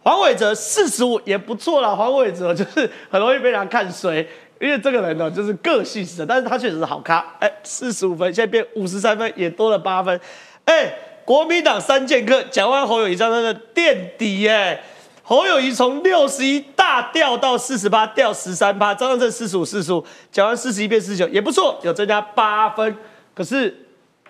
[0.02, 4.26] 黄伟哲四十五也不错啦，黄伟哲就是很容易被人家看衰，
[4.60, 7.36] 因为这个人呢就是个性的但是他确实是好咖。
[7.40, 10.20] 哎，四十五分现在变五十三分，也多了八分。
[10.64, 10.94] 哎，
[11.26, 14.82] 国民党三剑客讲完侯友谊这样的垫底，哎，
[15.22, 22.96] 侯友谊从六十一大掉到四十八，掉十三趴，张善政四十五四十五，讲完四十一变四十九也不错，有增加八分。
[23.36, 23.76] 可是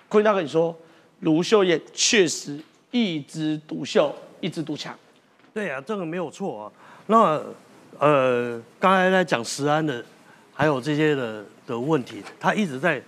[0.08, 0.76] 坤大跟你说，
[1.20, 4.94] 卢秀燕确实一枝独秀，一枝独强。
[5.60, 6.72] 对呀，这个没有错啊。
[7.08, 7.42] 那
[8.00, 10.02] 呃，刚才在讲石安的，
[10.54, 13.02] 还有这些的的问题，他一直在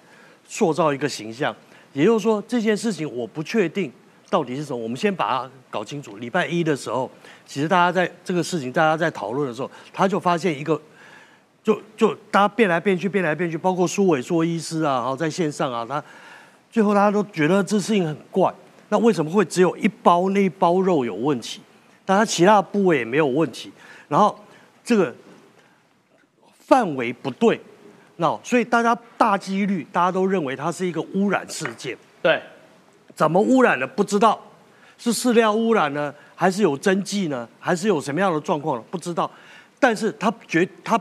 [0.46, 1.56] 塑造一个形象。
[1.94, 3.90] 也就是说，这件事情我不确定
[4.30, 4.78] 到底是什么。
[4.78, 6.18] 我们先把它搞清楚。
[6.18, 7.10] 礼拜一的时候，
[7.46, 10.78] 其实大家在这个事情，大家在讨论的时候，他就发现一个，
[11.64, 16.04] 就就大家变来变去，变来变去，包括苏伟说医师啊，然后在线上啊，他
[16.70, 18.54] 最后大家都觉得这事情很怪。
[18.90, 21.62] 那为什么会只有一包那一包肉有问题？
[22.06, 23.72] 但它其他部位也没有问题，
[24.08, 24.38] 然后
[24.84, 25.14] 这个
[26.60, 27.60] 范围不对，
[28.18, 31.98] 那所以大家大几率大家都认为它是一个污染事件。
[32.22, 32.42] 对，
[33.16, 34.40] 怎么污染的不知道，
[34.98, 38.84] 是饲料污染呢，还是有针剂呢，还是有什么样的状况呢？
[38.90, 39.30] 不知道。
[39.80, 41.00] 但是它绝它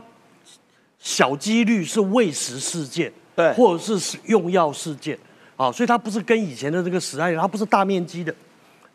[0.97, 5.17] 小几率是喂食事件，对，或者是用药事件，
[5.55, 8.33] 啊，所以它不是跟以前的这个死案，它不是大面积的，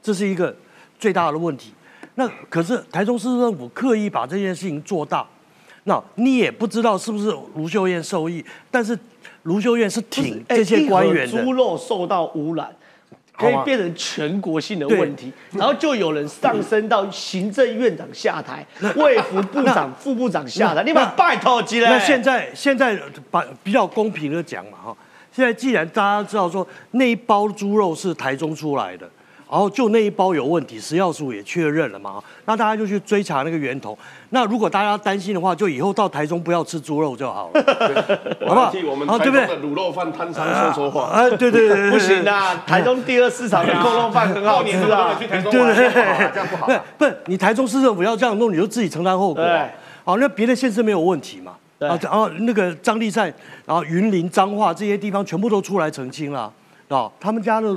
[0.02, 0.54] 这是一个
[0.98, 1.72] 最大的问题。
[2.16, 5.24] 那可是台中市政府刻意把这件事情做大，
[5.84, 8.98] 那你也不知道是不是卢秀燕受益，但是
[9.42, 11.44] 卢秀燕是挺这些官员的。
[11.44, 12.74] 猪肉受到污染，
[13.36, 21.90] 可以变成全国性的问题，然后就有人上升到行政院长下台，卫福部长、副部长下台，你把拜托机了。
[21.90, 22.98] 那现在现在
[23.30, 24.96] 把比较公平的讲嘛哈，
[25.30, 29.06] 现在既然大家知道说那一包猪肉是台中出来的。
[29.48, 33.96] 然后就那一包有问题，食药署也确认了嘛，那大家就去追查那个源头。
[34.30, 37.62] 那如果大家担心的话，就以后到台中不要吃猪肉就好了，
[38.44, 38.70] 好不好？
[38.72, 41.04] 替我们台中的卤肉饭摊商说说话。
[41.04, 42.60] 啊，对对对，不行啊！
[42.66, 46.66] 台中第二市场的扣肉饭很好吃啊，对对对，这样不好。
[46.98, 49.44] 不 不，你台中市政府要这样弄，你就自己承担后果。
[50.04, 51.52] 好，那别的县市没有问题嘛？
[51.78, 53.32] 啊，然后那个张立善，
[53.64, 56.52] 然后云林、彰化这些地方全部都出来澄清了，
[56.88, 57.76] 啊，他们家的。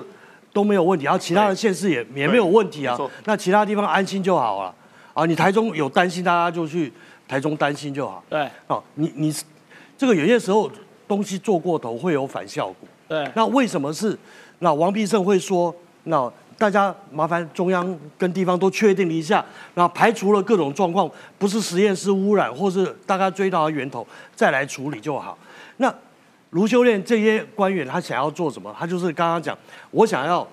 [0.59, 2.97] 都没有问题，然后其他的县市也也没有问题啊。
[3.23, 4.75] 那其他地方安心就好了。
[5.13, 6.91] 啊，你台中有担心，大家就去
[7.29, 8.21] 台中担心就好。
[8.29, 8.45] 对。
[8.67, 9.33] 哦，你你
[9.97, 10.69] 这个有些时候
[11.07, 12.75] 东西做过头会有反效果。
[13.07, 13.25] 对。
[13.35, 14.17] 那为什么是？
[14.59, 19.45] 那王必胜会说，那大家麻烦中央跟地方都确定一下，
[19.75, 25.37] 那排除了各种状况，不是实验室污染，或是大家追到源头再来处理就好。
[25.77, 25.93] 那。
[26.51, 28.75] 卢修炼这些官员，他想要做什么？
[28.77, 29.57] 他就是刚刚讲，
[29.91, 30.47] 我想要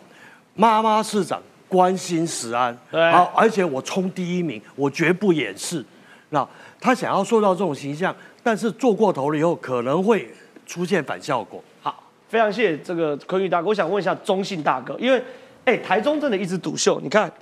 [0.54, 5.84] 妈妈市长关心食安，好，而且我冲第一名，我绝不掩饰。
[6.30, 6.46] 那
[6.80, 10.28] 他想要塑造这种形象，但是做过头了以后，可能会
[10.66, 11.62] 出现反效果。
[11.80, 13.68] 好，非常谢谢这个坤玉大哥。
[13.68, 15.22] 我想问一下中信大哥，因为
[15.64, 17.32] 哎，台中真的一直独秀，你看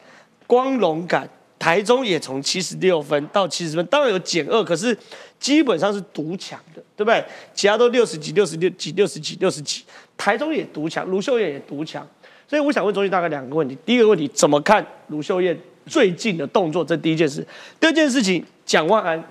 [0.47, 1.29] 光荣感。
[1.57, 4.95] 台中也从七十六分到七十分，当然有减二，可是
[5.45, 7.23] 基本上是独强的，对不对？
[7.53, 9.85] 其他都六十几、六十六几、六十几、六十几，
[10.17, 12.03] 台中也独强，卢秀燕也独强。
[12.49, 15.55] 所以我想问中心大概两个问题：第一个问题，怎么看卢秀燕
[15.85, 16.83] 最近的动作？
[16.83, 17.47] 这第一件事。
[17.79, 19.23] 第二件事情，蒋万安，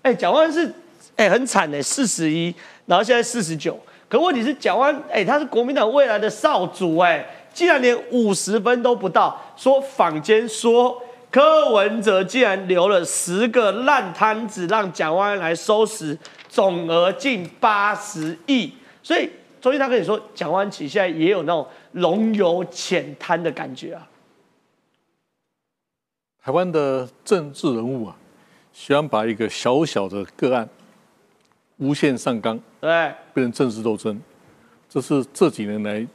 [0.00, 0.72] 哎，蒋万安是
[1.16, 2.54] 哎很惨哎，四十一，
[2.86, 3.78] 然后现在四十九。
[4.08, 11.02] 可问题是蒋万，哎，他是国民党未来的少主哎，竟然连五十分都不到，说坊间说。
[11.30, 18.72] 柯文哲竟然留了十个烂摊子让蒋万安来收拾，总额近八十亿。
[19.02, 24.08] 所以周一他跟你说，蒋万安现在也有那种龙游浅滩的感觉啊。
[26.42, 28.16] 台湾的政治人物啊，
[28.72, 30.66] 喜欢把一个小小的个案
[31.76, 32.88] 无限上纲，对，
[33.34, 34.18] 变成政治斗争，
[34.88, 36.06] 这是这几年来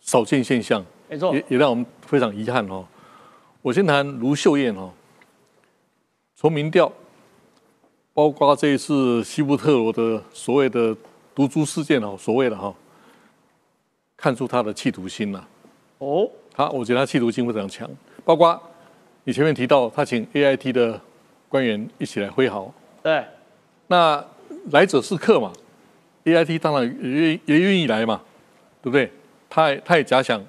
[0.00, 0.84] 少见现象。
[1.08, 2.86] 没错，也也让我们非常遗憾哦。
[3.66, 4.92] 我先谈卢秀燕哦，
[6.36, 6.92] 从民调，
[8.14, 10.96] 包括这一次西部特罗的所谓的
[11.34, 12.72] 毒株事件哦，所谓的哈，
[14.16, 15.48] 看出他的企图心了。
[15.98, 17.90] 哦，他我觉得他企图心非常强，
[18.24, 18.56] 包括
[19.24, 21.00] 你前面提到他请 A I T 的
[21.48, 23.24] 官员一起来挥毫，对，
[23.88, 24.24] 那
[24.70, 25.52] 来者是客嘛
[26.22, 28.22] ，A I T 当然也也愿意来嘛，
[28.80, 29.10] 对不对？
[29.50, 30.40] 他他也假想。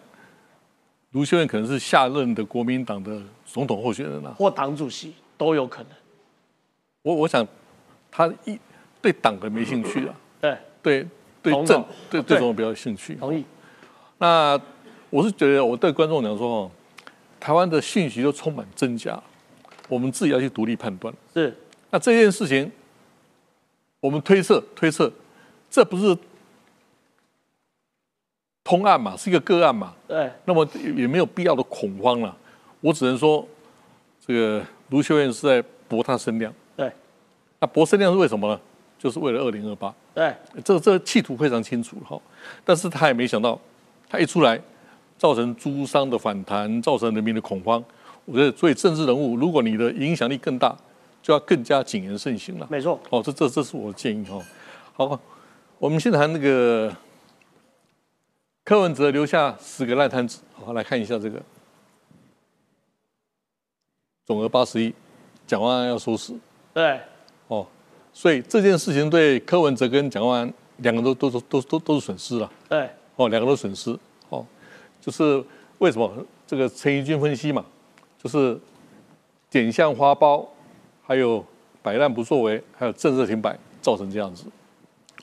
[1.18, 5.92] 卢秀燕可能是下任的国民党的总统候选人啊，或党主席都有可能。
[7.02, 7.46] 我我想，
[8.12, 8.60] 他一
[9.02, 11.08] 对党的没兴趣了，对对
[11.42, 13.16] 对政对对总统比较兴趣。
[13.16, 13.44] 同意。
[14.20, 14.62] 那
[15.10, 16.72] 我是觉得我对观众讲说哦，
[17.40, 19.20] 台湾的信息都充满真假，
[19.90, 21.12] 我们自己要去独立判断。
[21.34, 21.52] 是。
[21.90, 22.72] 那这件事情，
[24.00, 25.12] 我们推测推测，
[25.68, 26.16] 这不是。
[28.68, 32.36] 通案嘛，是一个个案嘛，对，那么也没有必要的恐慌了。
[32.82, 33.48] 我只能说，
[34.20, 36.92] 这个卢秀燕是在博他声量，对，
[37.62, 38.60] 那博声量是为什么呢？
[39.00, 42.20] 就是为了二零二八，对，这这企图非常清楚哈。
[42.66, 43.58] 但是他也没想到，
[44.10, 44.60] 他一出来，
[45.18, 47.82] 造成租商的反弹，造成人民的恐慌。
[48.26, 50.76] 我觉得，所以政治人物，如果你的影响力更大，
[51.24, 52.68] 就要更加谨言慎行了。
[52.70, 54.42] 没错，哦，这这这是我的建议哈。
[54.94, 55.18] 好，
[55.80, 56.94] 我们先谈那个。
[58.68, 61.42] 柯文哲留下十个烂摊子，好来看一下这个，
[64.26, 64.94] 总额八十亿，
[65.46, 66.38] 蒋万安要收拾。
[66.74, 67.00] 对，
[67.48, 67.66] 哦，
[68.12, 72.52] 所以这件事情对柯文哲跟蒋万安两个都都都都都都是损失了。
[72.68, 73.98] 对，哦，两个都损失。
[74.28, 74.46] 哦，
[75.00, 75.42] 就是
[75.78, 76.12] 为什么
[76.46, 77.66] 这个陈怡君分析嘛，
[78.22, 78.60] 就是
[79.50, 80.46] 点向花苞，
[81.02, 81.42] 还有
[81.82, 84.44] 摆烂不作为，还有政策停摆，造成这样子。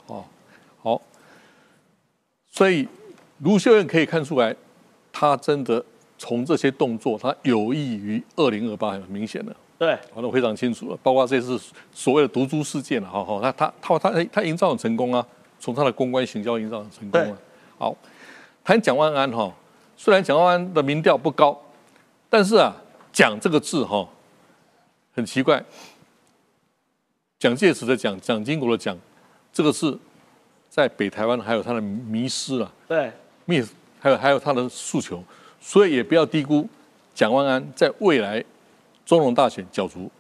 [0.07, 0.25] 哦，
[0.83, 1.03] 好，
[2.51, 2.89] 所以。
[3.39, 4.55] 卢秀燕可以看出来，
[5.13, 5.85] 他真的
[6.17, 9.55] 从这些动作，他有益于二零二八，很明显的。
[9.77, 10.99] 对，好的非常清楚了。
[11.03, 11.61] 包括这次
[11.93, 15.27] 所谓的毒株事件了，好好，他他他他他营造很成功啊，
[15.59, 17.37] 从他的公关行销营造很成功啊。
[17.77, 17.97] 好，
[18.63, 19.53] 谈蒋万安哈，
[19.97, 21.61] 虽然蒋万安的民调不高，
[22.31, 22.75] 但是啊，
[23.13, 24.09] 蒋这个字哈，
[25.13, 25.63] 很奇怪，
[27.39, 28.97] 蒋介石的蒋，蒋经国的蒋，
[29.53, 29.99] 这个字
[30.71, 32.73] 在北台湾还有他的迷失了。
[32.87, 33.13] 对，
[33.45, 33.63] 迷
[34.01, 35.23] 还有还有他的诉求，
[35.61, 36.69] 所以也不要低估
[37.15, 38.45] 蒋万安在未来。
[39.07, 40.11] 中融大选角逐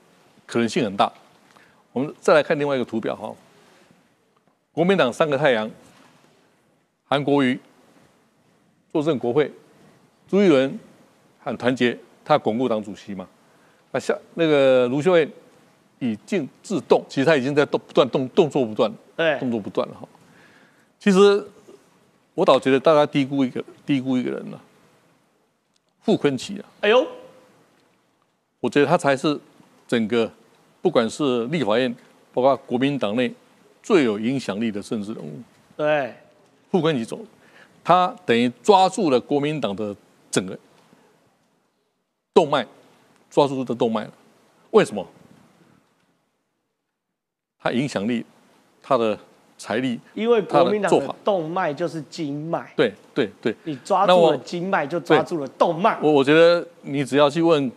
[0.44, 1.10] 可能性很大。
[1.90, 3.34] 我们再来看另外一个图表哈，
[4.72, 5.70] 国民党三个太阳，
[7.06, 7.58] 韩国瑜
[8.92, 9.50] 坐镇国会，
[10.28, 10.78] 朱一伦
[11.42, 13.26] 很团结，他巩固党主席嘛。
[13.90, 15.26] 那下那个卢秀燕
[15.98, 20.06] 以静制动，其实他已经在动不断动动作不断，对，动作不断了哈。
[20.98, 21.42] 其实
[22.34, 24.60] 我倒觉得大家低估一个低估一个人了，
[26.02, 26.68] 傅昆萁啊。
[26.80, 27.06] 哎呦。
[28.60, 29.38] 我觉得他才是
[29.86, 30.32] 整个，
[30.80, 31.94] 不管是立法院，
[32.32, 33.30] 包括国民党内
[33.82, 35.42] 最有影响力的政治人物。
[35.76, 36.14] 对，
[36.70, 37.20] 傅昆萁走，
[37.84, 39.94] 他等于抓住了国民党的
[40.30, 40.58] 整个
[42.32, 42.66] 动脉，
[43.28, 44.12] 抓住的动脉了。
[44.70, 45.06] 为什么？
[47.58, 48.24] 他影响力，
[48.82, 49.18] 他的
[49.58, 52.72] 财力，因为国民党的动脉就是经脉。
[52.76, 55.98] 对对对，你抓住了经脉，就抓住了动脉。
[56.02, 57.70] 我我觉得你只要去问。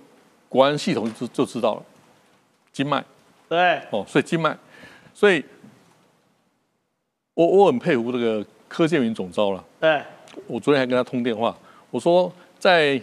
[0.50, 1.84] 国安系统就就知道了，
[2.72, 3.04] 经脉，
[3.50, 4.58] 对，哦，所以经脉，
[5.14, 5.44] 所以，
[7.34, 10.02] 我我很佩服这个柯建明总招了，对，
[10.48, 11.54] 我昨天还跟他通电话，
[11.92, 13.00] 我说在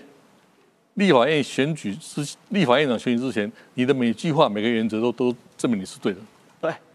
[0.95, 6.25] 立法院选举之立法院长选举之前，你的每句话每个原则都都证明你是对的，对，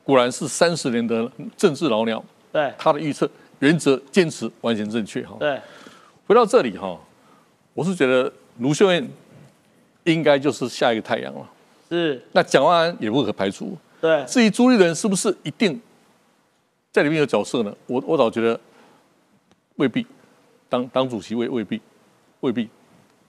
[0.10, 3.30] 果然是三十年的政治老鸟，对，他的预测
[3.60, 5.60] 原则坚持完全正确哈，对，
[6.26, 6.99] 回到这里哈，
[7.74, 9.07] 我是觉得卢秀燕。
[10.05, 11.47] 应该就是下一个太阳了，
[11.88, 12.20] 是。
[12.32, 13.78] 那蒋万安也不可排除。
[14.01, 14.24] 对。
[14.26, 15.80] 至于朱立伦是不是一定
[16.91, 17.76] 在里面有角色呢？
[17.86, 18.60] 我我倒觉得
[19.76, 20.07] 未必。
[20.68, 21.80] 当党主席未未必，
[22.39, 22.68] 未必。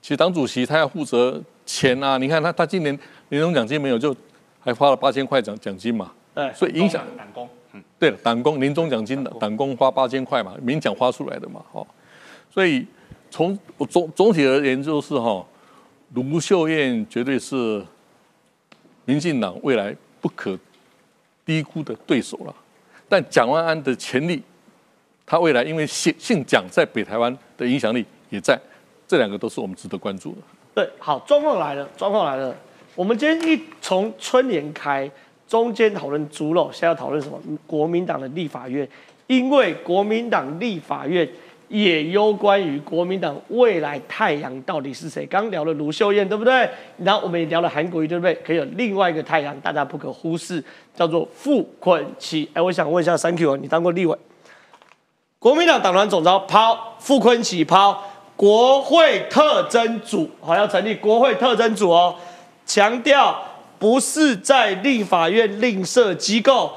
[0.01, 2.97] 其实党主席他要负责钱啊，你看他他今年
[3.29, 4.15] 年终奖金没有，就
[4.59, 6.11] 还花了八千块奖奖金嘛。
[6.33, 6.51] 对。
[6.53, 7.49] 所以影响党工。
[7.73, 7.83] 嗯。
[7.99, 11.85] 对了，党工年终奖金的党工花八千块嘛，明奖花出来的嘛，哦。
[12.49, 12.85] 所以
[13.29, 13.57] 从
[13.89, 15.45] 总总体而言就是哈。
[16.13, 17.81] 卢秀燕绝对是
[19.05, 20.59] 民进党未来不可
[21.45, 22.53] 低估的对手了，
[23.07, 24.43] 但蒋万安的潜力，
[25.25, 28.59] 他未来因为姓姓蒋在北台湾的影响力也在，
[29.07, 30.37] 这两个都是我们值得关注的。
[30.75, 32.53] 对，好，状况来了，状况来了。
[32.93, 35.09] 我们今天一从春联开，
[35.51, 37.37] 中间讨论猪肉，现在要讨论什么？
[37.67, 38.87] 国民党的立法院，
[39.27, 41.27] 因为国民党立法院。
[41.67, 45.25] 也攸关于国民党未来太阳到底是谁？
[45.25, 46.69] 刚聊了卢秀燕，对不对？
[46.97, 48.33] 然后我们也聊了韩国瑜，对不对？
[48.45, 50.61] 可以有另外一个太阳，大家不可忽视，
[50.93, 52.45] 叫做傅昆萁。
[52.53, 54.17] 哎，我想问一下，Thank you 你当过立委？
[55.39, 58.03] 国民党党团总召抛傅昆萁抛
[58.35, 62.15] 国会特征组，好要成立国会特征组哦，
[62.65, 63.41] 强调
[63.81, 66.71] 不是在立法院另设机构。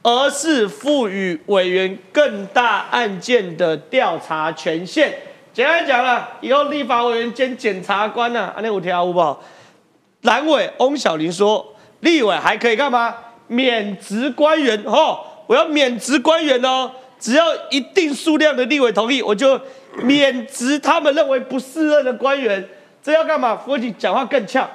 [0.00, 5.12] 而是赋予委员更大案件的调查权限。
[5.52, 9.42] 简单讲了，以后立法委员兼检察官呢，安内五条五宝。
[10.22, 13.12] 蓝委翁小玲说，立委还可以干嘛？
[13.48, 19.60] 免职官员哦，我要免职官员哦，只要一定数量的立委同意，我就
[20.04, 22.66] 免职他们认为不适任的官员。
[23.02, 23.56] 这要干嘛？
[23.56, 24.66] 夫妻讲话更呛，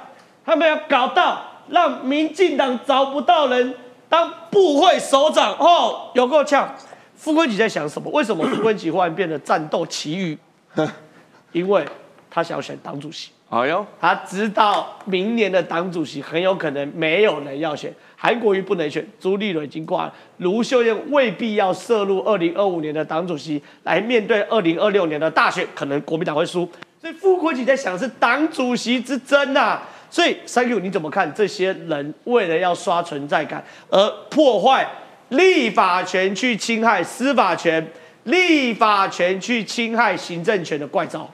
[0.44, 3.74] 他们要搞到让民进党找不到人。
[4.06, 6.72] 当部会首长哦，有够呛。
[7.16, 8.08] 傅昆萁在想什么？
[8.12, 10.38] 为什么傅昆萁忽然变得战斗奇遇？
[11.50, 11.84] 因为
[12.30, 13.30] 他想要选党主席。
[13.48, 26.68] 哎呦，他知道明年的党主席很有可能没有人要选，韩国瑜不能选，朱立伦已经挂了，卢秀燕未必要涉入二零二五年的党主席，来面对二零二六年的大选，可能国民党会输。
[27.00, 29.80] 所以傅昆萁在想是党主席之争呐。
[30.14, 34.88] 所以，Thank you，你怎么看这些人为了要刷存在感而破坏
[35.30, 37.84] 立法权去侵害司法权，
[38.22, 41.28] 立法权去侵害行政权的怪招？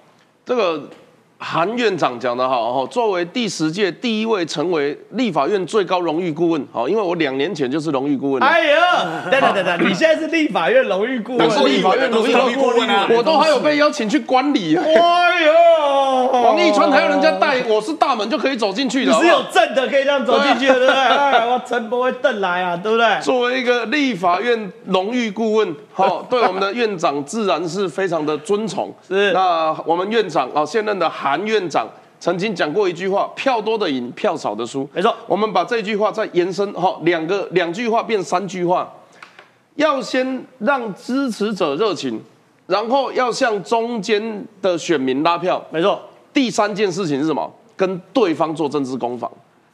[0.46, 0.88] 这个
[1.42, 8.42] 韩院长讲的好哈，作为第十届第一位成为立法院最高荣誉顾问，好，因为我两年前就是荣誉顾问。
[8.42, 14.84] 哎呀，等等等等，你现在是立法院荣誉顾问，我是立法院荣誉顾问啊，我都还有被邀请去观礼啊。
[14.84, 21.00] 哎呦，王一川还要人家带，我是大门就可以走进去的，你是有证的可以这样走进去的，对不对？
[21.00, 23.18] 哎，我陈伯会邓来啊，对不对？
[23.22, 28.94] 作为一个立法院荣誉顾问，好， 对我们的院长自然是非常的尊崇。
[29.08, 31.29] 是，那我们院长啊，现任的韩。
[31.30, 38.92] 韩院长曾经讲过一句话：“票多的赢，票少的输。”没错，我们把这句话再延伸哈，两个两句话变三句话，
[39.76, 42.20] 要先让支持者热情，
[42.66, 45.64] 然后要向中间的选民拉票。
[45.70, 46.02] 没错，
[46.34, 47.48] 第三件事情是什么？
[47.76, 49.30] 跟对方做政治攻防。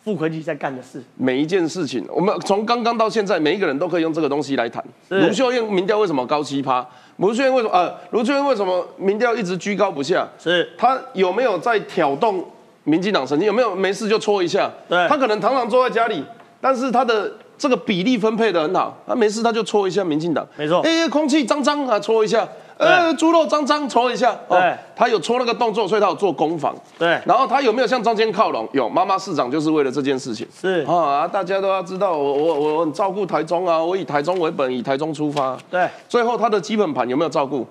[0.07, 4.81] 傅昆萁在干的事，每一件事情，我们从刚刚到现在，每一个人都可以用这个东西来谈。
[5.09, 6.87] 卢秀燕民调为什么高七趴？
[7.17, 7.75] 卢秀燕为什么？
[7.75, 10.25] 呃，卢秀燕为什么民调一直居高不下？
[10.39, 12.45] 是她有没有在挑动
[12.85, 13.49] 民进党神经？
[13.49, 14.71] 有没有没事就戳一下？
[14.89, 16.23] 对，她可能常常坐在家里，
[16.61, 20.47] 但是她的这个比例分配的很好，她没事她就戳一下民进党。
[20.57, 22.49] 没错，哎，空气脏脏啊，戳一下。
[22.79, 27.19] 呃，猪肉脏脏搓一下，对，他有搓那个动作，所以他有做攻防，对。
[27.25, 28.69] 然后他有没有向中间靠拢？
[28.73, 35.89] 有，妈妈市长就是为了这件事情，是啊，大家都要知道，我我我很照顾台中啊，我以台中为本，以台中出发，对。
[36.09, 37.67] 最后他的基本盘有没有照顾？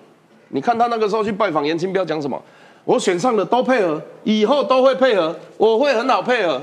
[0.50, 2.42] 你看他那个时候去拜访严清标讲什么？
[2.84, 6.60] 我选上的都配合，以后都会配合，我会很好配合。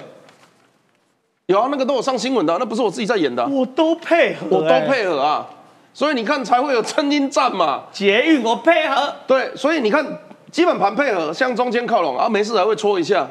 [1.46, 5.46] 有啊，那个都有上新闻的，那不是我自己在演的，我都配合，我都配合啊。
[5.94, 10.04] 所以你看才会有声音战嘛，捷运我配合，对，所以你看
[10.50, 13.28] 基本盘配合向中间靠拢啊，没事还会搓一下。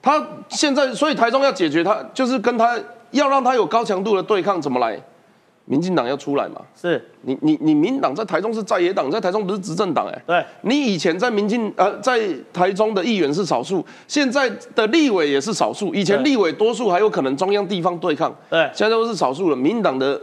[0.00, 2.78] 他现在所以台中要解决他，就是跟他
[3.10, 4.98] 要让他有高强度的对抗，怎么来？
[5.66, 6.62] 民进党要出来嘛？
[6.80, 10.22] 是你你你民党在台中是在野党，在台中不是执政党哎。
[10.26, 12.18] 对，你以前在民进呃在
[12.54, 20.18] 台中的议员是少数，现在的立委也是少数，以前立委多数还有可能中央地方对抗，对，现在都是少数了，民党的。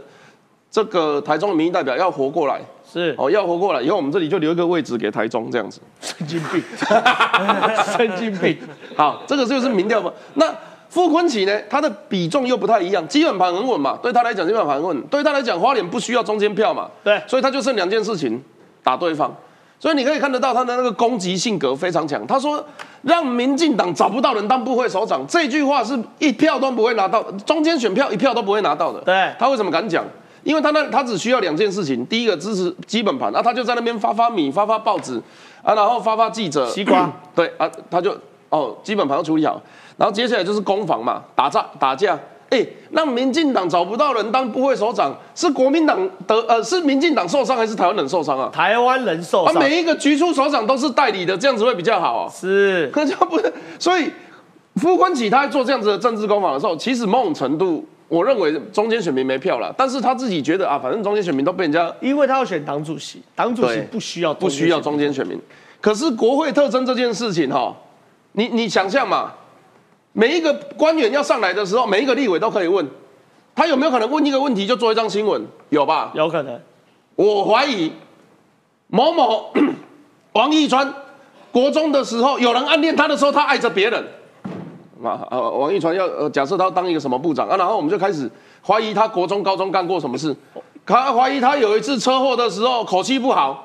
[0.70, 2.60] 这个台中的民意代表要活过来，
[2.90, 3.80] 是哦，要活过来。
[3.80, 5.80] 以后我们这里就留一个位置给台中，这样子。
[6.00, 6.62] 神经病，
[7.96, 8.58] 神经病。
[8.94, 10.12] 好，这个就是民调嘛。
[10.34, 10.54] 那
[10.88, 11.62] 傅昆萁呢？
[11.70, 13.98] 他的比重又不太一样，基本盘很稳嘛。
[14.02, 15.00] 对他来讲，基本盘很稳。
[15.06, 16.88] 对他来讲，花莲不需要中间票嘛。
[17.02, 18.42] 对，所以他就剩两件事情：
[18.82, 19.34] 打对方。
[19.78, 22.26] 所以你可以看得到他的那个攻击性格非常强。
[22.26, 22.64] 他说
[23.02, 29.00] ：“让民进党找不到人当部会首长。”这句话是一票都不会拿到，中间选票一票都不会拿到的。
[29.00, 30.02] 对，他为什么敢讲？
[30.46, 35.20] 因为他那他只需要两件事情，第一个支持基本盘，啊，他就在那边发发米、发发报纸，
[35.60, 38.16] 啊，然后发发记者，西瓜，对啊，他就
[38.48, 39.60] 哦，基本盘要处理好，
[39.96, 42.16] 然后接下来就是攻防嘛，打仗打架，
[42.50, 48.48] 哎，让民进党找不到人当部会首长，是国民党得呃，是民进党受伤还是台湾人受伤啊？
[48.52, 52.30] 台湾人受伤，每一个局处首长都是代理的，这样子会比较好啊。
[52.30, 54.12] 是，可 就不是，所以
[54.76, 57.84] 傅昆萁他在做这样子的政治攻防的时候，其实某种程度。
[58.08, 65.36] 我认为中间选民没票了，但是他自己觉得啊，反正中间选民都被人家，因为他要选党主席，党主席不需要不需要中间选民。
[65.80, 67.74] 可是国会特征这件事情哈，
[68.32, 69.32] 你你想象嘛，
[70.12, 72.86] 每一个官员要上来的时候，每一个立委都可以问，
[73.54, 75.44] 他有没有可能问一个问题就做一张新闻？
[75.70, 76.12] 有吧？
[76.14, 76.60] 有可能。
[77.16, 77.90] 我怀疑
[78.86, 79.52] 某某
[80.34, 80.94] 王义川
[81.50, 84.04] 国中的时候，有人暗恋他的时候，他爱着别人。
[85.04, 88.30] 啊呃，王一传要呃，假设他当一个什么部长啊，然后我们就开始
[88.66, 90.34] 怀疑他国中、高中干过什么事，
[90.86, 93.62] 他怀疑他有一次车祸的时候口气不好。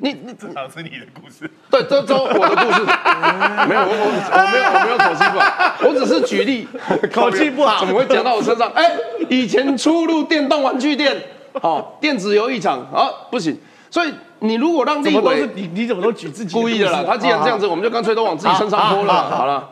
[0.00, 1.50] 你你这好是你的故事？
[1.68, 2.82] 对，这都我的故事。
[3.68, 6.68] 没有我我我没有我没有口气不好，我只是举例，
[7.12, 8.70] 口气不好怎么会讲到我身上？
[8.76, 8.92] 哎，
[9.28, 11.20] 以前出入电动玩具店，
[11.62, 13.58] 哦，电子游艺场啊，不行。
[13.90, 17.02] 所以你如果让立委，你你怎么都举自己故意的啦？
[17.04, 19.36] 他既然这样子，我们就干脆都往自己身上泼了。
[19.36, 19.68] 好了。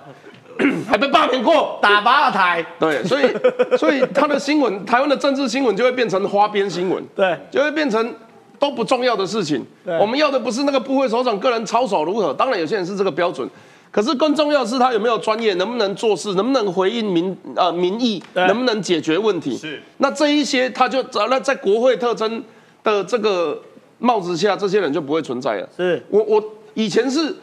[0.88, 3.24] 还被罢免过，打八台，对，所以
[3.76, 8.14] 所以他的新闻，台湾的政治新闻就会变成花边新闻，对，就会变成
[8.58, 9.64] 都不重要的事情。
[10.00, 13.48] 我们要的不是那个部会首长个人操守如何，当然有些人是这个标准，
[13.90, 19.56] 可是更重要的是他有没有专业，能不能做事，能不能回应民呃民意，能不能解决问题。
[19.56, 22.42] 是，那这一些他就那在国会特征
[22.82, 23.60] 的这个
[23.98, 25.68] 帽子下，这些人就不会存在了。
[25.76, 26.42] 是我我
[26.74, 27.34] 以前是。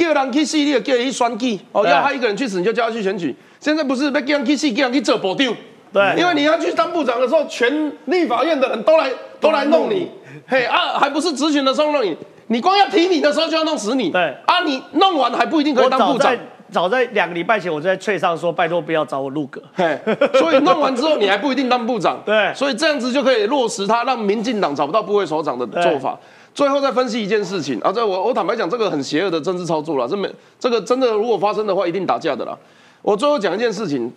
[0.00, 1.60] 叫人去死，你就叫他去选举。
[1.72, 3.36] 哦，要他一个人去死，你就叫他去选举。
[3.60, 5.54] 现在不是被叫人去死，叫人去做部长。
[5.92, 10.08] 对，因为你要去当部长的时候，全立法院的人都来都来弄你。
[10.46, 14.10] 嘿啊，还不是执行的时候弄你，你光要提你的时候就要弄死你。
[14.10, 16.34] 对啊，你弄完还不一定可以当部长。
[16.72, 19.60] 早在两个礼拜前，我就在翠上说，拜托不要找我入阁。
[19.74, 19.98] 嘿，
[20.34, 22.22] 所以弄完之后，你还不一定当部长。
[22.24, 26.16] 对，所以这样子就可以落实他让民进党找不到部会首长的做法。
[26.54, 30.28] 最后再分析一件事情啊，这我我坦白讲，这个很邪恶的政治操作了，这没
[30.58, 32.56] 这个真的如果发生的话，一定打架的啦。
[33.02, 34.12] 我最后讲一件事情，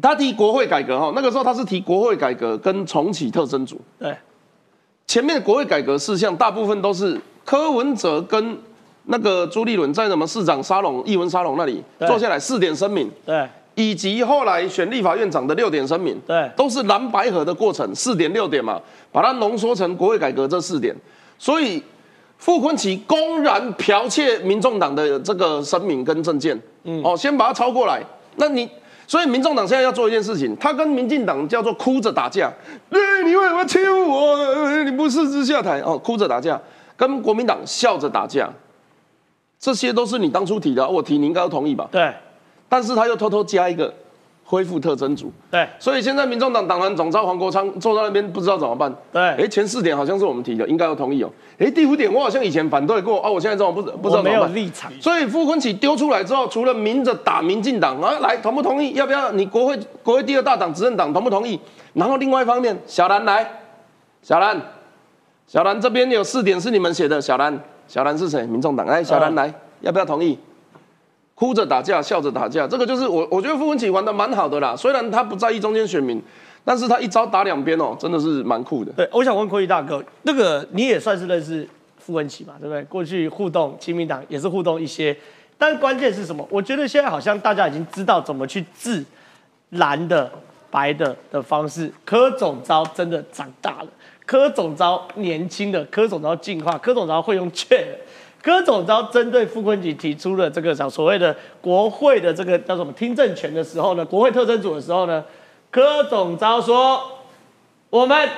[0.00, 3.80] 他提国会改革哈，那个时候他是提国会改革跟重启特征组。
[3.98, 4.14] 对，
[5.06, 8.56] 前面的国会改革事项大部分都是柯文哲跟
[9.04, 13.10] 那个朱立伦在什么市长沙龙、议文沙龙那里坐下来四点声明。
[13.24, 13.48] 对。
[13.76, 18.78] 以及后来选立法院长的六点声明，对，都是蓝白河的过程，四点六点嘛，
[19.10, 20.94] 把它浓缩成国会改革这四点。
[21.40, 21.82] 所以
[22.36, 28.02] 傅昆萁公然剽窃民众党的这个声明跟证件，嗯，哦，先把它抄过来。
[28.36, 28.68] 那你，
[29.06, 32.52] 所以民众党现在要做一件事情，他跟民进党叫做哭着打架，
[32.90, 34.84] 哎，你为什么欺负我？
[34.84, 36.60] 你不是之下台哦，哭着打架，
[36.94, 38.50] 跟国民党笑着打架，
[39.58, 41.88] 这些都是你当初提的，我提你应该要同意吧？
[41.90, 42.12] 对。
[42.68, 43.92] 但是他又偷偷加一个
[44.50, 58.92] 恢复特征组，对，所以现在民众党党团总召黄国昌坐在那边不知道怎么办，对，哎，前四点好像是我们提的，应该要同意哦，哎，第五点我好像以前反对过，哦，我现在这种不不知道怎么办，立场，所以傅昆萁丢出来之后，除了明着打民进党啊，来同不同意？
[58.94, 61.60] 要不要你国会国会第二大党执政党同不同意？
[61.92, 63.48] 然后另外一方面，小兰来，
[64.20, 64.60] 小兰，
[65.46, 68.44] 小兰这边有四点是你们写的，小兰，小兰是谁？
[68.48, 70.36] 民众党，哎，小兰来，要不要同意？
[71.40, 74.76] 哭着打架，笑着打架，这个就是我，我觉得傅文琪玩的蛮好的啦。
[74.76, 76.22] 虽然他不在意中间选民，
[76.66, 78.92] 但是他一招打两边哦，真的是蛮酷的。
[78.92, 81.66] 对，我想问坤宇大哥，那个你也算是认识
[81.98, 82.82] 傅文琪嘛，对不对？
[82.82, 85.16] 过去互动，亲民党也是互动一些，
[85.56, 86.46] 但关键是什么？
[86.50, 89.02] 我觉得现在好像大家已经知道怎么去治
[89.70, 90.30] 蓝的、
[90.70, 91.90] 白的的方式。
[92.04, 93.88] 柯总招真的长大了，
[94.26, 97.82] 柯总招年轻的，柯总招进化，柯总招会用券。
[98.42, 105.22] 柯总召针对傅昆萁提出了这个所所谓的国会的这个叫什么听证权的时候呢，国会特征组的时候呢，
[105.70, 107.18] 柯总召说，
[107.90, 108.28] 我们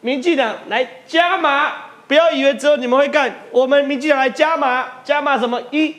[0.00, 1.72] 民进党来加码，
[2.08, 5.62] 不要以为只有你们会干，我们民进党来加码，加码什么？
[5.70, 5.94] 一，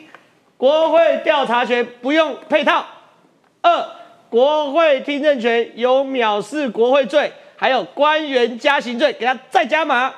[0.58, 2.84] 国会调查权不用配套；
[3.62, 3.86] 二，
[4.28, 10.10] 国会听证权有藐视国会罪，还有官员加刑罪，给他再加码；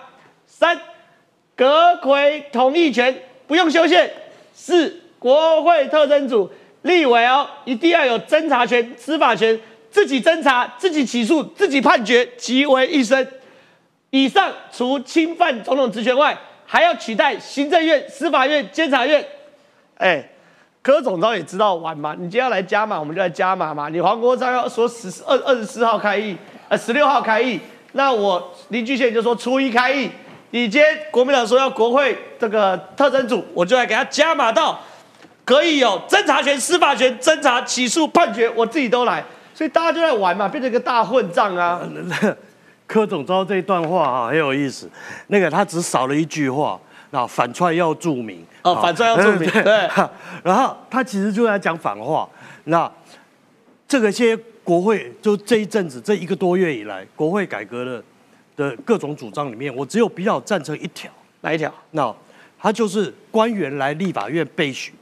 [0.46, 0.80] 三，
[1.54, 3.22] 阁魁同意权。
[3.46, 4.10] 不用修宪，
[4.56, 6.50] 是国会特征组
[6.82, 9.58] 立委哦，一定要有侦查权、司法权，
[9.90, 13.26] 自己侦查、自己起诉、自己判决，集为一身。
[14.10, 19.24] 以上除侵犯总统职权外，还要取代行政院、司法院、监察院。
[19.98, 20.28] 哎，
[20.82, 23.88] 柯总召也知道玩嘛，你今天要来加码，我们就来加码嘛。
[23.88, 26.36] 你黄国昌要说十二二十四号开议，
[26.68, 27.60] 呃，十六号开议，
[27.92, 30.10] 那我林俊宪就说初一开议。
[30.50, 34.80] 你今天国民党说要国会这个特征组，我就来给他加码到，
[35.44, 39.22] 可以有侦查权、司法权、侦查、起诉、判决，我自己都来，
[39.52, 41.80] 所以大家就在玩嘛，变成一个大混账啊。
[42.86, 44.88] 柯总招这一段话哈很有意思，
[45.26, 46.80] 那个他只少了一句话，
[47.10, 49.88] 那反串要注明哦，反串要注明 对，
[50.44, 52.28] 然后他其实就在讲反话，
[52.64, 52.90] 那
[53.88, 58.02] 这个些国会就这一阵子这一个多月以来，国会改革的。
[58.56, 61.10] 的各种主张里面，我只有比较赞成一条，
[61.42, 61.72] 哪一条？
[61.90, 62.14] 那
[62.58, 64.94] 他就是官员来立法院备询，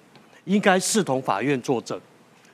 [0.45, 1.99] 应该视同法院作证，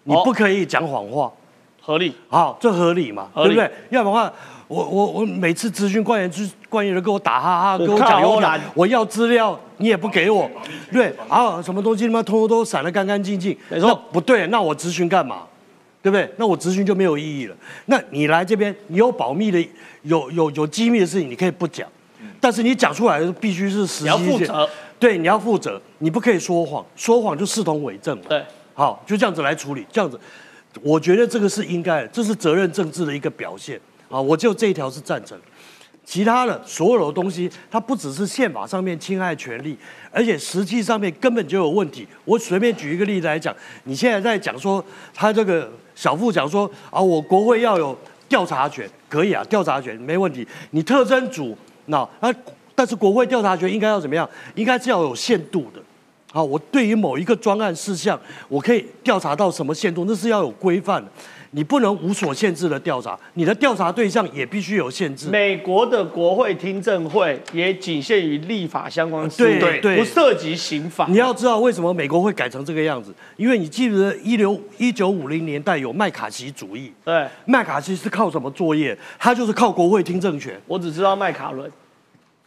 [0.04, 1.32] 你不可以讲谎话，
[1.80, 2.14] 合理？
[2.28, 3.28] 好，这合理嘛？
[3.34, 3.70] 对不对？
[3.88, 4.32] 要不然的话，
[4.68, 8.22] 我我我每次咨询官员，就官员都给我打哈哈，跟我讲
[8.74, 10.48] 我要资料你也不给我，
[10.92, 15.42] 对，啊，什么东西他妈通通都散得干干净净，没错，不对，那我咨询干嘛？
[16.02, 16.30] 对不对？
[16.36, 17.56] 那我咨询就没有意义了。
[17.86, 19.60] 那你来这边，你有保密的、
[20.02, 21.86] 有有有机密的事情，你可以不讲，
[22.40, 24.04] 但是你讲出来的必须是实际。
[24.04, 24.70] 你要负责。
[24.98, 28.18] 对，你要负责，你不可以说谎，说谎就视同伪证。
[28.28, 28.44] 对，
[28.74, 30.20] 好，就这样子来处理，这样子，
[30.82, 33.80] 我觉得这个是应该，这是责任政治的一个表现。
[34.10, 35.38] 啊，我就这一条是赞成。
[36.04, 39.74] 其他的所有的东西，它不只是宪法上面侵害权利，
[40.10, 42.06] 而且实际上面根本就有问题。
[42.26, 44.84] 我随便举一个例子来讲，你现在在讲说
[45.14, 45.70] 他这个。
[46.00, 47.94] 小富讲说啊，我国会要有
[48.26, 50.48] 调查权，可以啊，调查权没问题。
[50.70, 51.54] 你特征组
[51.86, 52.34] 那啊，
[52.74, 54.26] 但是国会调查权应该要怎么样？
[54.54, 55.82] 应该是要有限度的。
[56.32, 60.06] 好，我对于某一个专案事项，我可以调查到什么限度？
[60.08, 61.10] 那是要有规范的。
[61.52, 65.28] 你不能无所限制的调查，你的调查对象也必须有限制。
[65.28, 71.06] 美国的国会听证会也仅限于立法相关事务，不涉及刑法。
[71.08, 73.12] 你要知道为什么美国会改成这个样子？
[73.36, 78.96] 因为你记得一六一九五零年代有麦卡锡主义，对，麦卡锡是靠什么作业？
[79.18, 80.60] 他就是靠国会听证权。
[80.66, 81.70] 我只知道麦卡伦。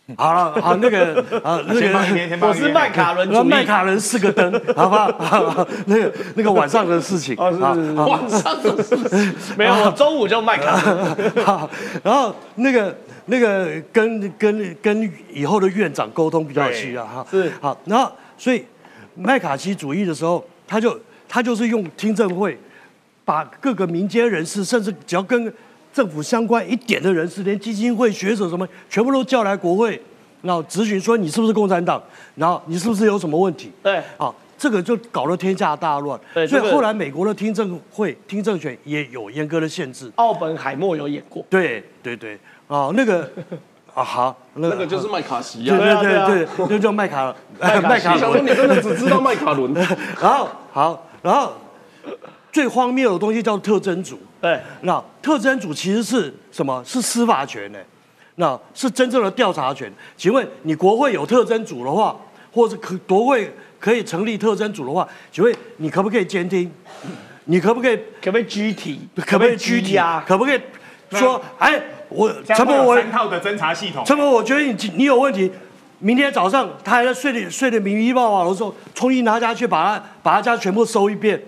[0.18, 5.68] 好了，好那个啊，那个我是麦卡伦，麦卡伦四个灯，好不好？
[5.88, 9.34] 那个那个晚上的事情，晚上的事情？
[9.58, 11.45] 没有， 我中午就麦卡伦。
[11.45, 11.70] 好，
[12.04, 12.93] 然后那个
[13.28, 17.26] 那个跟跟跟以后的院长沟通比较需要哈。
[17.32, 17.49] 是。
[17.62, 18.66] 好，然后所以
[19.16, 20.99] 麦卡锡主义的时候，他就
[21.30, 22.60] 他就是用听证会，
[23.24, 25.45] 把各个民间人士，甚至只要跟
[25.94, 30.02] 政府相关一点的人士，连基金会、学者什么，全部都叫来国会，
[30.41, 32.02] 然后咨询说你是不是共产党，
[32.36, 33.72] 然后你是不是有什么问题？
[33.84, 36.20] 对，啊，这个就搞得天下大乱。
[36.34, 40.12] 对所以后来美国的听证会、听证权也有严格的限制。
[40.16, 41.46] 奥本海默有演过。
[41.50, 43.30] 对对对，啊，那个
[43.94, 46.02] 啊好，那那个就是麦卡锡对啊。
[46.02, 49.72] 对对啊对对，就叫麦卡 麦卡锡麦卡想说你真的只知道麦卡伦，
[50.20, 51.54] 然后好，然后
[52.54, 54.18] 最荒谬的东西叫特征组。
[54.39, 56.82] 对，那特征组其实是什么？
[56.86, 57.80] 是司法权呢？
[58.36, 59.91] 那是真正的调查权。
[60.16, 62.16] 请问你国会有特征组的话，
[62.51, 66.72] 或者可国会可以成立特征组的话，请问你可不可以监听？
[67.45, 69.01] 你可不可以可不可以拘提？
[69.26, 70.24] 可不可以拘提啊？
[70.26, 70.62] 可不可以
[71.10, 71.41] 说？
[71.58, 74.04] 哎，我陈柏文三套的侦查系统。
[74.06, 75.51] 陈伯，我觉得你你有问题。
[75.99, 81.41] 明天早上他还在睡得睡得迷迷抱抱的时候，冲进他家去把他把他家全部搜一遍，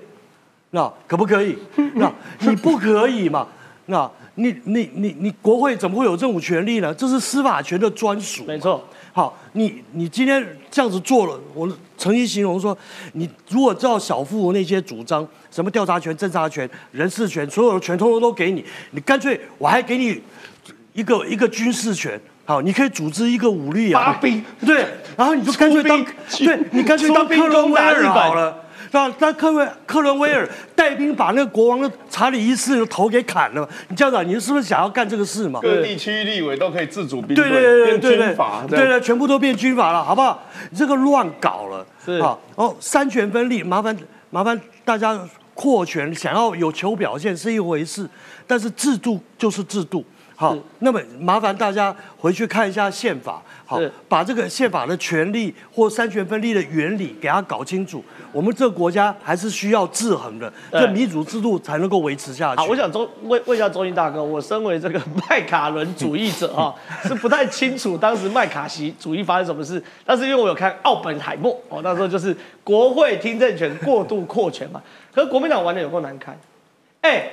[0.71, 1.57] 那可不可以？
[1.95, 3.47] 那你不可以嘛？
[3.87, 6.93] 那你你你你国会怎么会有这种权利呢？
[6.93, 8.43] 这是司法权的专属。
[8.45, 8.83] 没错。
[9.13, 11.65] 好，你你今天这样子做了，我
[11.97, 12.77] 曾经形容说，
[13.13, 20.21] 你如果照小富那些主张，什么调查权、侦查权、人事权，所有的权通通都给你，你干脆我还给你
[20.91, 24.85] 一个一个军事权，好，你可以组织一个武力啊，发兵，对，
[25.15, 26.05] 然后你就干脆当，
[26.39, 28.64] 对你干脆当兵克伦威尔好了。
[28.95, 35.59] 让让克伦克伦威尔带兵把那个国王的查理一世的头给砍了，你这样子，你是不是想要干这个事嘛？
[35.61, 38.35] 各地区域立委都可以自主兵对对对队，对
[38.69, 40.41] 对对全部都变军阀了，好不好？
[40.71, 43.95] 你这个乱搞了，是啊，哦，三权分立，麻烦
[44.29, 45.19] 麻烦大家
[45.53, 48.09] 扩权，想要有求表现是一回事，
[48.47, 50.05] 但是制度就是制度。
[50.35, 53.79] 好，那么麻烦大家回去看一下宪法，好，
[54.09, 58.03] 把这个宪法的权利或三权分立的原理给它搞清楚。
[58.33, 60.81] 我们这个国家还是需要制衡的，对。
[60.81, 62.57] 这民主制度才能够维持下去。
[62.57, 74.81] 好，我想周问问一下周英大哥，我身为这个 麦卡伦主义者啊，是不太清楚当时麦卡锡主义发生什么事，但是因为我有看奥本海默哦，那时候就是国会听证权过度扩权嘛，
[75.13, 76.37] 可是国民党玩的有够难看，
[77.01, 77.31] 哎、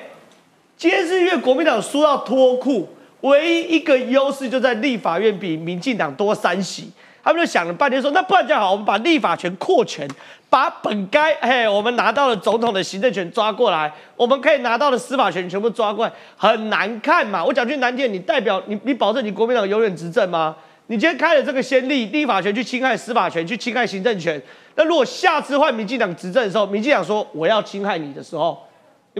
[0.82, 2.88] 今天是因为国民党输到脱裤，
[3.20, 6.90] 唯一一个优势就在立法院比民进党多三席。
[7.22, 10.08] 他们就想了半天说，那不然这样好，我们把立法权扩权，
[10.50, 17.44] 把本该嘿我们拿到了总统的行政权抓过来，我们可以拿到的司法权全部抓过来，很难看嘛。
[17.44, 20.56] 我讲句难听，你代表你你保证你国民党永远执政吗？
[20.88, 24.42] 你今天开了这个先例，立法权去侵害司法权，去侵害行政权。
[24.74, 28.60] 那如果下次换民进党执政的时候，民进党说我要侵害你的时候，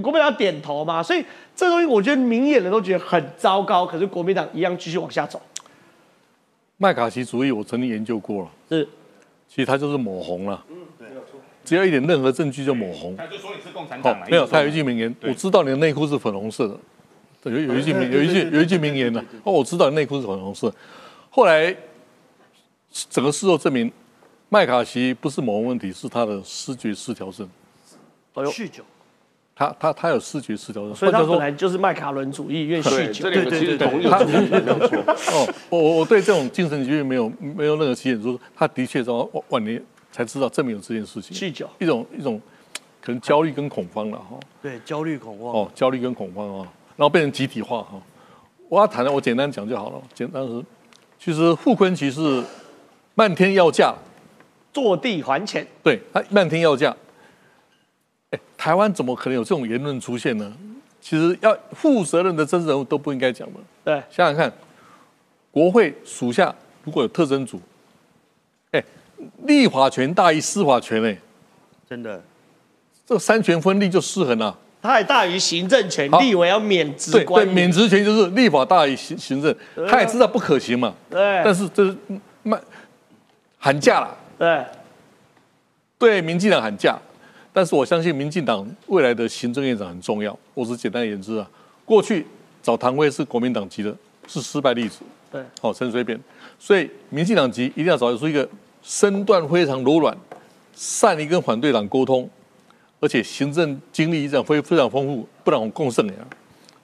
[0.01, 1.03] 国民党点头嘛？
[1.03, 1.25] 所以
[1.55, 5.41] 这东西我觉得明眼人都觉得很糟糕，可是国民党一样继续往下走。
[6.79, 8.89] 麦卡锡主义我曾经研究过了，是
[9.49, 10.65] 其实他就是抹红了。
[10.69, 11.09] 嗯，对
[11.65, 13.17] 只要一点任何证据就抹红。
[13.17, 16.77] 他就说你是共产哦党嘛，没有，他有一句名言，我知道你的内裤是粉红色的。
[17.45, 20.75] 有有一句名有一句有一句名言呢，哦，我知道你内裤是粉红色。
[21.29, 21.77] 后来
[23.11, 23.93] 整个事后证明，
[24.49, 27.49] 麦卡锡不是某种问题，是他的视觉失调症。
[28.35, 28.83] 酗酒，
[29.55, 34.99] 他他他有视觉失调症，所以他说本来就是麦卡伦主义，因为酗对，酒对对对同一个主题，没有错。
[35.33, 41.37] 哦，我我我对这种精神疾病没有没有任何期待，说他的确到晚晚年才知道证明有这件事情。
[41.37, 42.41] 酗酒一种一种
[43.03, 44.41] 可能焦虑跟恐慌了哈。
[44.63, 45.53] 对，焦虑恐慌。
[45.53, 48.01] 哦，焦虑跟恐慌啊，然后变成集体化哈。
[48.71, 50.01] 我要谈的，我简单讲就好了。
[50.15, 50.65] 简单是，
[51.19, 52.43] 其实傅昆萁是
[53.15, 53.95] 漫天要价，
[54.73, 56.97] 坐地还钱，对他漫天要价。
[58.33, 60.53] 哎， 台湾怎么可能有这种言论出现呢？
[61.01, 63.61] 其实要负责任的真人物都不应该讲的。
[63.85, 64.53] 对，想想看，
[65.51, 66.55] 国会属下
[66.85, 67.61] 如果有特征组，
[68.71, 68.83] 哎，
[69.45, 71.19] 立法权大于司法权，哎，
[71.91, 72.23] 真的，
[73.05, 74.57] 这三权分立就失衡了。
[74.81, 76.21] 它还大于行政权，好。
[76.21, 79.53] 立委要免职对对，免职权就是立法大于行行政，
[79.89, 80.95] 他也知道不可行嘛。
[81.11, 81.43] 对。
[81.45, 81.97] 但是这是
[82.45, 82.57] 卖
[83.59, 84.65] 喊价了，对，
[85.99, 86.97] 对民进党喊价，
[87.53, 90.37] 但是我相信民进党未来的行政院长很重要。
[90.55, 91.49] 我只简单言之啊，
[91.85, 92.27] 过去
[92.63, 93.95] 找唐辉是国民党籍的，
[94.27, 95.01] 是失败例子。
[95.31, 96.19] 对，好、陈水扁，
[96.59, 98.49] 所以民进党籍一定要找出一个
[98.83, 100.17] 身段非常柔软、
[100.75, 102.29] 善于跟反对党沟通，
[103.01, 106.15] 而且行政经历这样非非常丰富，不然我共胜呀。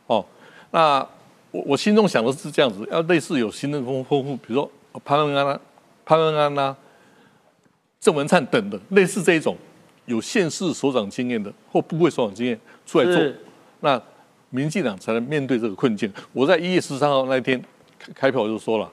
[0.06, 0.24] 哦，
[0.70, 1.06] 那
[1.50, 4.70] 我我心中想的是这样子，要类似有行政丰丰富，比如说
[5.04, 5.60] 潘文安啊、
[6.06, 6.74] 潘文安呐、
[8.00, 9.54] 郑文灿等的，类似这一种
[10.08, 13.22] 有县市首长经验的或部会首长经验出来做，
[13.80, 14.00] 那
[14.50, 16.10] 民进党才能面对这个困境。
[16.32, 17.62] 我在一月十三号那一天
[18.14, 18.90] 开票就说了，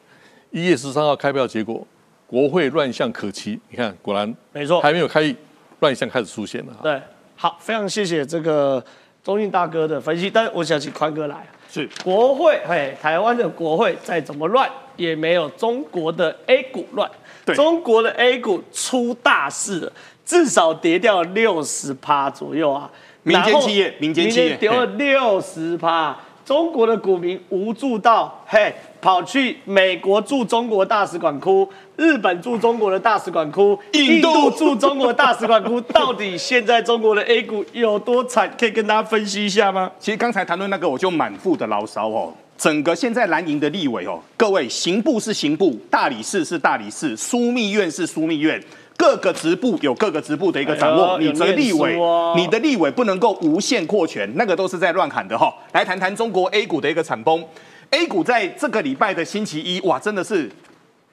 [0.52, 1.88] 一月十三号开票结果，
[2.28, 3.58] 国会乱象可期。
[3.70, 5.34] 你看，果然没错，还没有开议
[5.80, 6.78] 乱象开始出现了。
[6.84, 7.02] 对，
[7.36, 8.84] 好，非常谢谢这个
[9.24, 11.48] 中信大哥的分析，但我想请宽哥来。
[11.70, 17.10] 是国会，嘿，台湾的国会再怎么乱，也没有中国的 A 股乱。
[17.56, 19.94] 中国的 A 股出大事了，
[20.26, 22.90] 至少跌掉六十趴左右啊。
[23.24, 26.18] 民间企业，民间企业跌了六十趴。
[26.46, 28.72] 中国的股民无助到，嘿，
[29.02, 38.48] 跑去美国驻中国大使馆哭，日本驻中国的大使馆哭，印度驻中国大使馆哭， 到底现在中国的 A 股有多惨？
[38.60, 39.92] 可以跟大家分析一下吗？
[40.00, 42.32] 其实刚才谈论那个，我就满腹的牢骚哦。
[42.56, 48.64] 整个现在蓝营的立委哦，各位刑部是刑部，大理寺是大理寺，枢密院是枢密院。
[48.98, 51.98] 各个职部有各个职部的一个掌握，你的立委，
[52.36, 55.54] 你的立委不能够无限扩权，那个都是在乱喊的哈。
[55.74, 57.44] 来谈谈中国 A 股的一个惨崩
[57.92, 60.50] ，A 股在这个礼拜的星期一，哇，真的是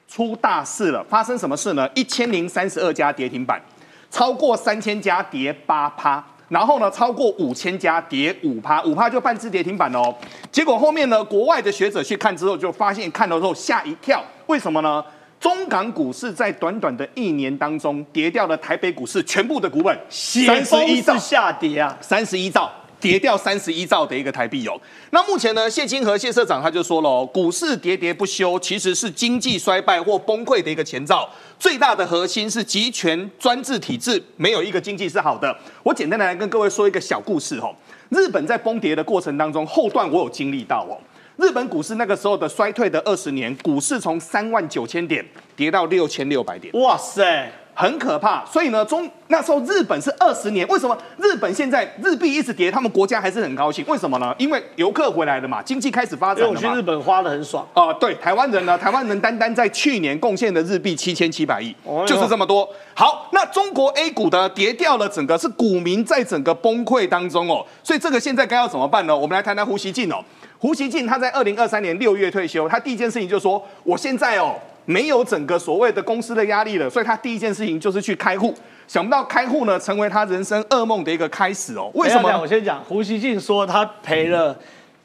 [0.07, 1.03] 出大事了。
[1.09, 1.89] 发生什么事呢？
[1.93, 3.61] 一千零三十二家跌停板，
[4.09, 10.13] 超过三千家跌八趴，然后呢，超过五千家跌五趴，五趴就半只跌停板哦。
[10.51, 15.03] 结果后面呢，国外的学者去看之后，就发现看了之后吓一跳，为什么呢？
[15.43, 24.79] 中港股市在短短的一年当中跌掉了台北股市全部的股本，三十一兆下跌啊，三十一兆跌掉三十一兆的一个台币哦。
[25.09, 31.29] 那目前呢，谢金河谢社长他就说了，股市喋喋不休，其实是经济衰败或崩溃的一个前兆。
[31.59, 35.53] 最大的核心是集权专制体制，没有一个经济是好的。
[35.83, 37.75] 我简单的来跟各位说一个小故事哦。
[38.07, 40.95] 日本在崩跌的过程当中，后段我有经历到哦。
[41.37, 45.25] 日本股市那个时候的衰退的二十年，股市从三万九千点
[45.55, 48.45] 跌到六千六百点，哇塞，很可怕。
[48.45, 53.83] 所以呢，中那时候日本是二十年，为什么日本现在日币一直跌，他们国家还是很高兴？
[53.87, 54.33] 为什么呢？
[54.37, 56.59] 因为游客回来了嘛，经济开始发展了嘛。
[56.63, 57.91] 我去日本花的很爽啊。
[57.93, 61.75] 对，台湾人呢，台湾人单单在去年贡献的日币七千七百亿，
[62.05, 62.69] 就是这么多。
[62.93, 67.65] 好，那中国 A 股的跌掉了，整个是股民在整个崩溃当中哦。
[67.83, 69.17] 所以这个现在该要怎么办呢？
[69.17, 70.23] 我们来谈谈呼吸镜哦。
[70.63, 74.55] 胡锡进他在二零二三年六月退休，他第一件事情就说：“我现在哦
[74.85, 78.55] 没有整个所谓的公司的压力了，所以他第一件事情就是去开户。
[78.87, 81.91] 想不到开户呢，成为他人生噩梦的一个开始哦。
[81.95, 82.31] 为什么？
[82.39, 84.57] 我先讲，胡锡进说他赔了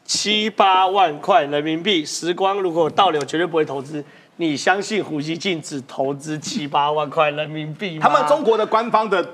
[0.04, 2.04] 七八万块人民币。
[2.04, 4.04] 时光如果倒流，绝对不会投资。
[4.36, 8.06] 你相信胡锡进只投资七八万块人民币吗？
[8.06, 9.28] 他们中国的官方的。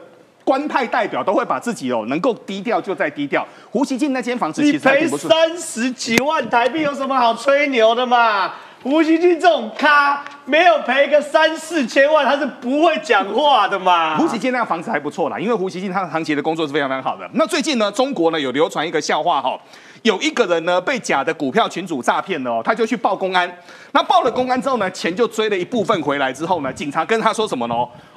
[0.45, 3.47] 官派代表都会把自己哦能够低调就再低调。
[3.70, 8.53] 胡锡进那间房子，你赔三十几万台币有什么好吹牛的嘛？
[8.82, 14.18] 胡锡进这种咖，没有赔个三四千万，他是不会讲话的嘛。
[14.18, 17.26] 胡锡进那个房子还不错啦，因为胡锡进他长期的工作是非常非常好的。
[17.32, 19.59] 那最近呢，中国呢有流传一个笑话哈。
[20.03, 23.51] 有一个人呢被假的股票群主诈骗了哦，他就去报公安。
[23.92, 27.74] 那报了公安之后呢，钱就追了一部分回来之后呢，警察跟他说什么呢？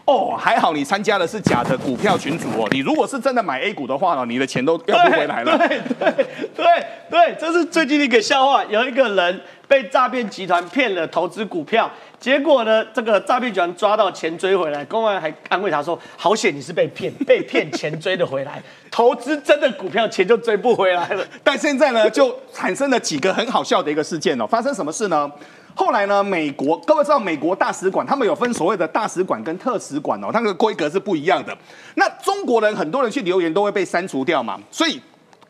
[0.08, 5.58] 哦，还好你参加的是假的股票群组哦，你如果是真的买 A 股的话呢，你的钱都要不回来了。
[5.58, 5.68] 对
[6.00, 6.66] 对对
[7.10, 8.64] 对，这是最近的一个笑话。
[8.66, 11.92] 有一个人被诈骗集团骗了投资股票。
[12.20, 12.84] 结果呢？
[12.94, 24.48] 这个诈骗集团抓到钱追回来，公安还安慰他说：“好险你是被骗， 被骗钱追得回来，投资真的股票钱就追不回来了。”但现在呢，就产生了几个很好笑的一个事件哦。
[24.48, 25.30] 发生什么事呢？
[25.78, 31.56] 后来呢，美国各位知道，美国大使馆他们有分所谓的大使馆跟特使馆哦，它那个规格是不一样的。
[31.94, 35.00] 那中国人很多人去留言都会被删除掉嘛，所以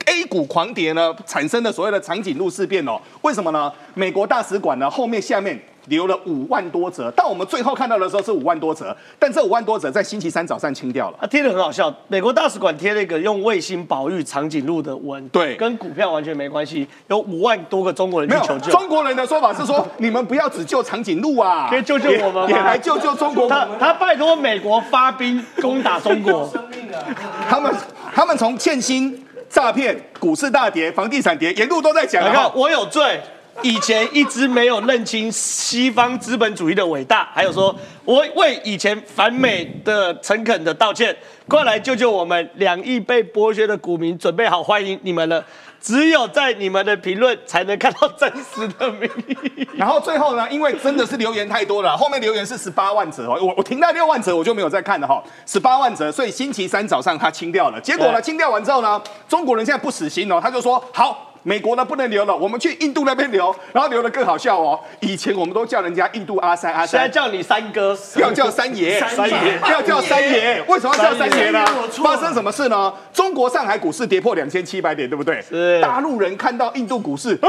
[0.05, 2.99] A 股狂跌呢，产生的所谓的长颈鹿事变哦。
[3.21, 3.71] 为什么呢？
[3.93, 5.57] 美国大使馆呢后面下面。
[5.87, 11.17] 留了五万多折，但我们最后看到的时候是五万多折，但这五万多折在星期三早上清掉了。
[11.21, 16.87] 啊，贴的很好笑，美国大使馆贴了一个用卫星保育长颈鹿的文，对，跟股票完全没关系。
[17.07, 18.71] 有五万多个中国人去求救。
[18.71, 23.47] 中国人的说法是说，你们不要只救长颈鹿啊，可以救救我们，也来救救中国。
[23.47, 26.51] 他他拜托美国发兵攻打中国。
[27.49, 27.73] 他们
[28.13, 32.23] 他们从欠薪、诈骗、股市大跌、房地产跌，沿路都在讲。
[32.23, 33.21] 你看，我有罪。
[33.63, 41.15] 以前一直没有认清西方资本主义的伟大，还有说，我为以前反美的诚恳的道歉，
[41.47, 42.49] 快来救救我们！
[42.55, 45.43] 两亿被剥削的股民，准备好欢迎你们了。
[45.79, 49.67] 只有在你们的评论才能看到真实的民意。
[49.77, 55.23] 然后最后呢，因为真的是留言太多了，后面留言是十八万折哦，我我停在六万折，我就没有再看了哈。
[55.45, 57.79] 十八万折，所以星期三早上他清掉了。
[57.81, 61.23] 结果呢，清掉完之后呢，中国人现在不死心哦，他就说好。
[61.47, 64.77] 美国呢不能留了，我们去印度那边留，然后留的更好笑哦。
[64.99, 70.61] 以前我们都叫人家印度阿三阿三，现在叫你三哥，要叫三爷，三爷要叫三爷。
[70.67, 71.65] 为什么要叫三爷呢？
[72.03, 72.93] 发生什么事呢？
[73.13, 75.41] 中国上海股市跌破两千七百点，对不对？
[75.41, 75.79] 是。
[75.79, 77.39] 大陆人看到印度股市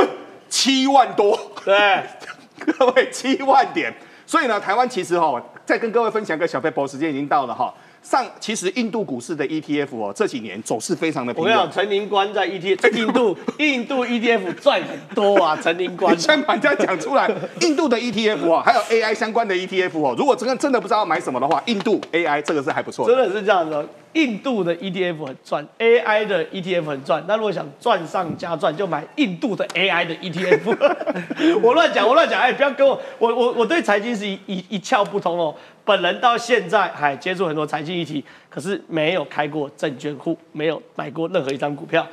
[0.49, 2.01] 七万多，对，
[2.79, 3.93] 各位七万点。
[4.25, 7.75] 所以呢，台湾其实哈，再跟各位分享一个小 paper，时间已经到了哈。
[8.09, 11.53] 上其实印度股市的 ETF 哦，这几年走势非常的平稳。
[11.53, 16.19] 我跟你讲，陈林官在 ETF 印度 印度 ETF 赚很多啊，陈林官。
[16.19, 17.31] 先把人家讲出来，
[17.61, 23.07] 印度的 ETF 哦，还有 AI 相关的 ETF 哦，如果真的真的不知道买什么的话，印度 AI 这个是还不错。
[23.07, 27.25] 真的是这样的，印度的 ETF 很赚，AI 的 ETF 很赚。
[27.29, 30.77] 那如果想赚上加赚，就买印度的 AI 的 ETF。
[31.63, 35.55] 我乱讲，我乱讲，哎，不要跟我，我我我对财经是一一一窍不通哦。
[35.85, 42.07] 本人到现在还接触很多财经议题，可是没有开过证券户，没有买过任何一张股票。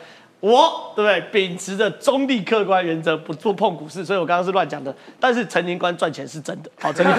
[0.45, 1.19] 我对不对？
[1.31, 4.93] 秉持着中立客观原则，不做碰股市，所以我刚刚是乱讲的。
[5.19, 7.11] 但是陈宁官赚钱是真的， 好，陈宁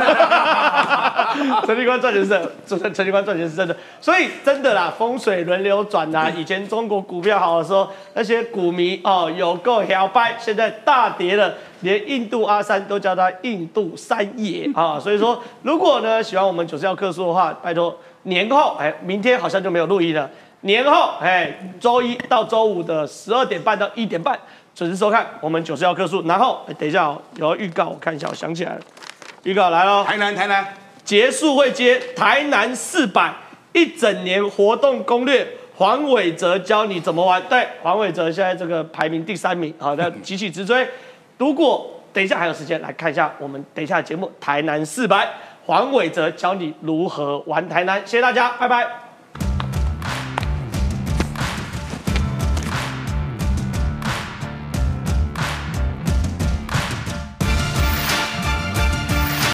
[1.66, 3.76] 陈宁官赚钱是真，陈陈宁官赚钱是真的。
[4.00, 6.30] 所以真的啦，风水轮流转呐。
[6.38, 14.98] 以前中国股票好的时候，那些股民哦有够摇摆，现在大跌了，连印度阿三都叫他印度三爷啊。
[15.02, 20.30] 所以说，如果呢喜欢我们九十幺课数的话，拜托年后哎，明天好像就没有录音了。
[20.66, 21.50] 年后，哎，
[21.80, 24.38] 周一到周五的十二点半到一点半
[24.74, 26.22] 准时收看我们九十幺棵树。
[26.26, 28.80] 然后，等一下哦，有预告，我看一下，我想起来了，
[29.44, 30.04] 预告来了。
[30.04, 30.66] 台南，台南
[31.04, 33.32] 结束会接台南四百
[33.72, 35.46] 一整年活动攻略，
[35.76, 37.42] 黄伟哲教你怎么玩。
[37.48, 40.86] 对，黄伟哲现在这个排名第三名，好，的急起直追。
[41.38, 45.28] 如果等一下还有时间，来看一下我们等一下节目台南四百，
[45.64, 48.00] 黄伟哲教你如何玩台南。
[48.06, 49.05] 谢谢大家，拜拜。